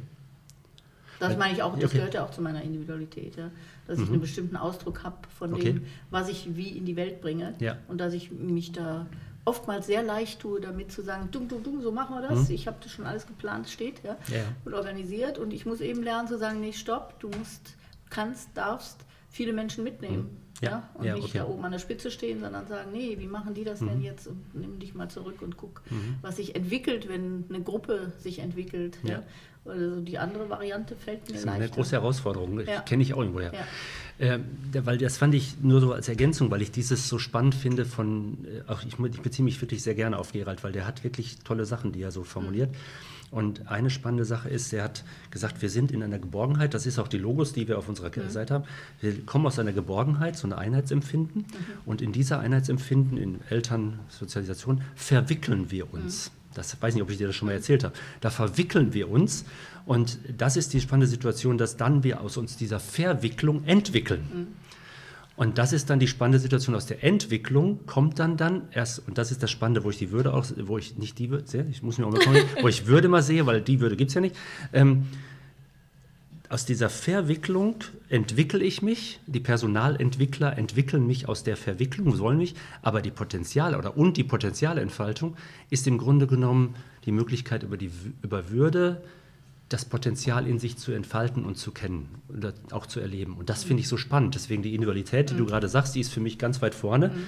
Das 1.19 1.37
meine 1.37 1.53
ich 1.53 1.63
auch, 1.63 1.73
das 1.75 1.85
okay. 1.85 1.97
gehört 1.97 2.13
ja 2.13 2.25
auch 2.25 2.31
zu 2.31 2.41
meiner 2.41 2.61
Individualität, 2.61 3.37
ja? 3.37 3.49
dass 3.87 3.97
mhm. 3.97 4.03
ich 4.03 4.09
einen 4.11 4.21
bestimmten 4.21 4.55
Ausdruck 4.55 5.03
habe 5.03 5.17
von 5.37 5.53
okay. 5.53 5.73
dem, 5.73 5.85
was 6.11 6.29
ich 6.29 6.55
wie 6.55 6.69
in 6.69 6.85
die 6.85 6.95
Welt 6.95 7.21
bringe 7.21 7.55
ja. 7.59 7.77
und 7.87 7.99
dass 7.99 8.13
ich 8.13 8.31
mich 8.31 8.71
da 8.71 9.07
oftmals 9.47 9.87
sehr 9.87 10.03
leicht 10.03 10.41
tue, 10.41 10.59
damit 10.59 10.91
zu 10.91 11.01
sagen, 11.01 11.29
dumm, 11.31 11.47
dumm, 11.47 11.63
dumm, 11.63 11.81
so 11.81 11.91
machen 11.91 12.15
wir 12.15 12.27
das. 12.27 12.49
Mhm. 12.49 12.55
Ich 12.55 12.67
habe 12.67 12.77
das 12.81 12.91
schon 12.91 13.05
alles 13.05 13.25
geplant, 13.25 13.69
steht 13.69 14.03
ja, 14.03 14.17
ja, 14.27 14.43
und 14.65 14.73
organisiert. 14.73 15.37
Und 15.37 15.51
ich 15.51 15.65
muss 15.65 15.79
eben 15.79 16.03
lernen 16.03 16.27
zu 16.27 16.37
sagen, 16.37 16.59
nee, 16.59 16.73
stopp, 16.73 17.17
du 17.19 17.29
musst, 17.29 17.75
kannst, 18.09 18.49
darfst 18.55 18.97
viele 19.29 19.53
Menschen 19.53 19.85
mitnehmen. 19.85 20.23
Mhm. 20.23 20.46
Ja, 20.61 20.69
ja, 20.69 20.89
und 20.95 21.05
ja, 21.05 21.15
nicht 21.15 21.25
okay. 21.25 21.37
da 21.39 21.47
oben 21.47 21.63
an 21.65 21.71
der 21.71 21.79
Spitze 21.79 22.09
stehen, 22.09 22.39
sondern 22.39 22.67
sagen, 22.67 22.91
nee, 22.91 23.15
wie 23.19 23.27
machen 23.27 23.53
die 23.53 23.63
das 23.63 23.81
mhm. 23.81 23.89
denn 23.89 24.01
jetzt? 24.01 24.27
Und 24.27 24.55
nimm 24.55 24.79
dich 24.79 24.95
mal 24.95 25.09
zurück 25.09 25.41
und 25.41 25.57
guck, 25.57 25.81
mhm. 25.89 26.15
was 26.21 26.37
sich 26.37 26.55
entwickelt, 26.55 27.07
wenn 27.07 27.45
eine 27.49 27.61
Gruppe 27.61 28.11
sich 28.19 28.39
entwickelt. 28.39 28.97
Ja. 29.03 29.23
Also 29.65 29.99
die 30.01 30.17
andere 30.17 30.49
Variante 30.49 30.95
fällt 30.95 31.27
mir 31.27 31.33
Das 31.33 31.39
ist 31.39 31.45
leichter. 31.45 31.61
eine 31.63 31.71
große 31.71 31.91
Herausforderung, 31.91 32.61
kenne 32.85 33.03
ich 33.03 33.13
auch 33.13 33.19
irgendwoher. 33.19 33.51
Äh, 34.19 34.39
weil 34.73 34.97
das 34.97 35.17
fand 35.17 35.35
ich 35.35 35.61
nur 35.61 35.79
so 35.79 35.93
als 35.93 36.09
Ergänzung, 36.09 36.49
weil 36.49 36.63
ich 36.63 36.71
dieses 36.71 37.07
so 37.07 37.19
spannend 37.19 37.53
finde 37.53 37.85
von, 37.85 38.45
äh, 38.45 38.71
auch 38.71 38.81
ich, 38.81 38.97
ich, 38.97 39.21
beziehe 39.21 39.43
mich 39.43 39.61
wirklich 39.61 39.83
sehr 39.83 39.93
gerne 39.93 40.17
auf 40.17 40.31
Gerald, 40.31 40.63
weil 40.63 40.71
der 40.71 40.87
hat 40.87 41.03
wirklich 41.03 41.37
tolle 41.43 41.65
Sachen, 41.65 41.91
die 41.91 42.01
er 42.01 42.11
so 42.11 42.23
formuliert. 42.23 42.71
Mhm. 42.71 42.75
Und 43.29 43.67
eine 43.69 43.89
spannende 43.89 44.23
Sache 44.23 44.47
ist, 44.47 44.71
er 44.71 44.85
hat 44.85 45.03
gesagt, 45.31 45.61
wir 45.61 45.69
sind 45.69 45.91
in 45.91 46.01
einer 46.01 46.17
Geborgenheit, 46.17 46.73
das 46.73 46.85
ist 46.85 46.97
auch 46.97 47.09
die 47.09 47.17
Logos, 47.17 47.51
die 47.51 47.67
wir 47.67 47.77
auf 47.77 47.89
unserer 47.89 48.09
mhm. 48.09 48.29
Seite 48.29 48.53
haben. 48.53 48.63
Wir 49.01 49.25
kommen 49.25 49.45
aus 49.45 49.59
einer 49.59 49.73
Geborgenheit, 49.73 50.37
so 50.37 50.47
ein 50.47 50.53
Einheitsempfinden. 50.53 51.41
Mhm. 51.41 51.45
Und 51.85 52.01
in 52.01 52.13
dieser 52.13 52.39
Einheitsempfinden, 52.39 53.17
in 53.17 53.39
Elternsozialisation, 53.49 54.81
verwickeln 54.95 55.71
wir 55.71 55.93
uns. 55.93 56.29
Mhm. 56.29 56.37
Das 56.53 56.81
weiß 56.81 56.93
nicht, 56.93 57.03
ob 57.03 57.11
ich 57.11 57.17
dir 57.17 57.27
das 57.27 57.35
schon 57.35 57.47
mal 57.47 57.53
erzählt 57.53 57.83
habe. 57.83 57.93
Da 58.21 58.29
verwickeln 58.29 58.93
wir 58.93 59.11
uns. 59.11 59.45
Und 59.85 60.19
das 60.37 60.57
ist 60.57 60.73
die 60.73 60.81
spannende 60.81 61.07
Situation, 61.07 61.57
dass 61.57 61.77
dann 61.77 62.03
wir 62.03 62.21
aus 62.21 62.37
uns 62.37 62.57
dieser 62.57 62.79
Verwicklung 62.79 63.63
entwickeln. 63.65 64.47
Und 65.37 65.59
das 65.59 65.71
ist 65.71 65.91
dann 65.91 65.99
die 65.99 66.07
spannende 66.07 66.39
Situation 66.39 66.73
aus 66.73 66.87
der 66.87 67.03
Entwicklung, 67.03 67.85
kommt 67.85 68.17
dann 68.17 68.37
dann 68.37 68.63
erst, 68.71 69.07
und 69.07 69.19
das 69.19 69.29
ist 69.29 69.43
das 69.43 69.51
Spannende, 69.51 69.83
wo 69.83 69.91
ich 69.91 69.97
die 69.99 70.09
Würde 70.09 70.33
auch, 70.33 70.43
wo 70.63 70.79
ich 70.79 70.97
nicht 70.97 71.19
die 71.19 71.29
Würde 71.29 71.47
sehe, 71.47 71.67
ich 71.69 71.83
muss 71.83 71.99
mir 71.99 72.07
auch 72.07 72.11
mal 72.11 72.19
kommen, 72.19 72.41
wo 72.61 72.67
ich 72.67 72.87
Würde 72.87 73.07
mal 73.07 73.21
sehe, 73.21 73.45
weil 73.45 73.61
die 73.61 73.79
Würde 73.79 73.95
gibt 73.95 74.09
es 74.09 74.15
ja 74.15 74.21
nicht. 74.21 74.35
Ähm, 74.73 75.05
aus 76.49 76.65
dieser 76.65 76.89
Verwicklung 76.89 77.75
entwickle 78.09 78.63
ich 78.63 78.81
mich, 78.81 79.19
die 79.27 79.39
Personalentwickler 79.39 80.57
entwickeln 80.57 81.05
mich 81.05 81.29
aus 81.29 81.43
der 81.43 81.55
Verwicklung, 81.55 82.15
sollen 82.15 82.39
mich, 82.39 82.55
aber 82.81 83.03
die 83.03 83.11
Potenziale 83.11 83.77
oder 83.77 83.95
und 83.95 84.17
die 84.17 84.23
Potenzialentfaltung 84.23 85.37
ist 85.69 85.85
im 85.85 85.99
Grunde 85.99 86.25
genommen 86.25 86.73
die 87.05 87.11
Möglichkeit 87.11 87.61
über, 87.61 87.77
die, 87.77 87.91
über 88.23 88.49
Würde, 88.49 89.03
das 89.69 89.85
Potenzial 89.85 90.47
in 90.47 90.59
sich 90.59 90.77
zu 90.77 90.91
entfalten 90.91 91.43
und 91.43 91.55
zu 91.55 91.71
kennen 91.71 92.21
und 92.29 92.53
auch 92.71 92.85
zu 92.85 92.99
erleben. 92.99 93.35
Und 93.35 93.49
das 93.49 93.63
finde 93.63 93.81
ich 93.81 93.87
so 93.87 93.97
spannend. 93.97 94.35
Deswegen 94.35 94.63
die 94.63 94.73
Individualität, 94.73 95.29
die 95.29 95.33
mhm. 95.33 95.39
du 95.39 95.45
gerade 95.45 95.67
sagst, 95.67 95.95
die 95.95 95.99
ist 95.99 96.13
für 96.13 96.21
mich 96.21 96.37
ganz 96.37 96.61
weit 96.61 96.73
vorne. 96.73 97.09
Mhm. 97.09 97.23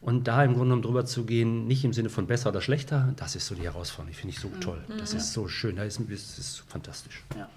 Und 0.00 0.28
da 0.28 0.44
im 0.44 0.50
Grunde 0.50 0.66
genommen 0.66 0.82
drüber 0.82 1.06
zu 1.06 1.24
gehen, 1.24 1.66
nicht 1.66 1.84
im 1.84 1.94
Sinne 1.94 2.10
von 2.10 2.26
besser 2.26 2.50
oder 2.50 2.60
schlechter, 2.60 3.14
das 3.16 3.36
ist 3.36 3.46
so 3.46 3.54
die 3.54 3.62
Herausforderung. 3.62 4.12
Die 4.12 4.18
finde 4.18 4.34
ich 4.34 4.40
so 4.40 4.48
mhm. 4.48 4.60
toll. 4.60 4.84
Das 4.98 5.12
mhm. 5.12 5.18
ist 5.18 5.32
so 5.32 5.48
schön, 5.48 5.76
das 5.76 5.98
ist, 5.98 6.08
das 6.08 6.38
ist 6.38 6.64
fantastisch. 6.66 7.24
Ja. 7.36 7.48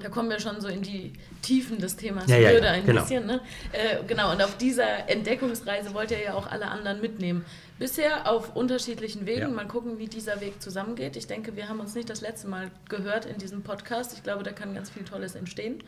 Da 0.00 0.08
kommen 0.10 0.28
wir 0.28 0.38
schon 0.40 0.60
so 0.60 0.68
in 0.68 0.82
die 0.82 1.12
Tiefen 1.40 1.78
des 1.78 1.96
Themas 1.96 2.28
ja, 2.28 2.36
ja, 2.36 2.50
Würde 2.50 2.68
ein 2.68 2.84
genau. 2.84 3.00
bisschen. 3.00 3.26
Ne? 3.26 3.40
Äh, 3.72 4.04
genau, 4.06 4.32
und 4.32 4.42
auf 4.42 4.58
dieser 4.58 5.08
Entdeckungsreise 5.08 5.94
wollt 5.94 6.10
ihr 6.10 6.22
ja 6.22 6.34
auch 6.34 6.46
alle 6.46 6.68
anderen 6.68 7.00
mitnehmen. 7.00 7.44
Bisher 7.78 8.30
auf 8.30 8.54
unterschiedlichen 8.56 9.26
Wegen. 9.26 9.40
Ja. 9.40 9.48
Mal 9.48 9.66
gucken, 9.66 9.98
wie 9.98 10.06
dieser 10.06 10.40
Weg 10.40 10.62
zusammengeht. 10.62 11.16
Ich 11.16 11.26
denke, 11.26 11.56
wir 11.56 11.68
haben 11.68 11.80
uns 11.80 11.94
nicht 11.94 12.10
das 12.10 12.20
letzte 12.20 12.48
Mal 12.48 12.70
gehört 12.88 13.24
in 13.26 13.38
diesem 13.38 13.62
Podcast. 13.62 14.12
Ich 14.14 14.22
glaube, 14.22 14.42
da 14.42 14.52
kann 14.52 14.74
ganz 14.74 14.90
viel 14.90 15.04
Tolles 15.04 15.34
entstehen. 15.34 15.82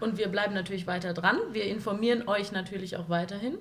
Und 0.00 0.18
wir 0.18 0.28
bleiben 0.28 0.54
natürlich 0.54 0.86
weiter 0.88 1.14
dran. 1.14 1.38
Wir 1.52 1.66
informieren 1.66 2.26
euch 2.26 2.50
natürlich 2.50 2.96
auch 2.96 3.08
weiterhin 3.08 3.58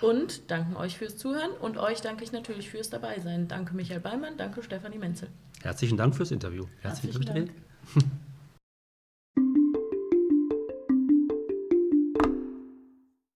und 0.00 0.50
danken 0.50 0.76
euch 0.76 0.96
fürs 0.96 1.16
Zuhören. 1.18 1.50
Und 1.50 1.76
euch 1.76 2.00
danke 2.00 2.24
ich 2.24 2.32
natürlich 2.32 2.70
fürs 2.70 2.88
Dabeisein. 2.88 3.48
Danke 3.48 3.74
Michael 3.74 4.00
Beimann, 4.00 4.38
danke 4.38 4.62
Stefanie 4.62 4.98
Menzel. 4.98 5.28
Herzlichen 5.62 5.98
Dank 5.98 6.14
fürs 6.16 6.30
Interview. 6.30 6.64
Herzlichen, 6.80 7.22
Herzlichen 7.22 7.46
Dank. 7.94 8.12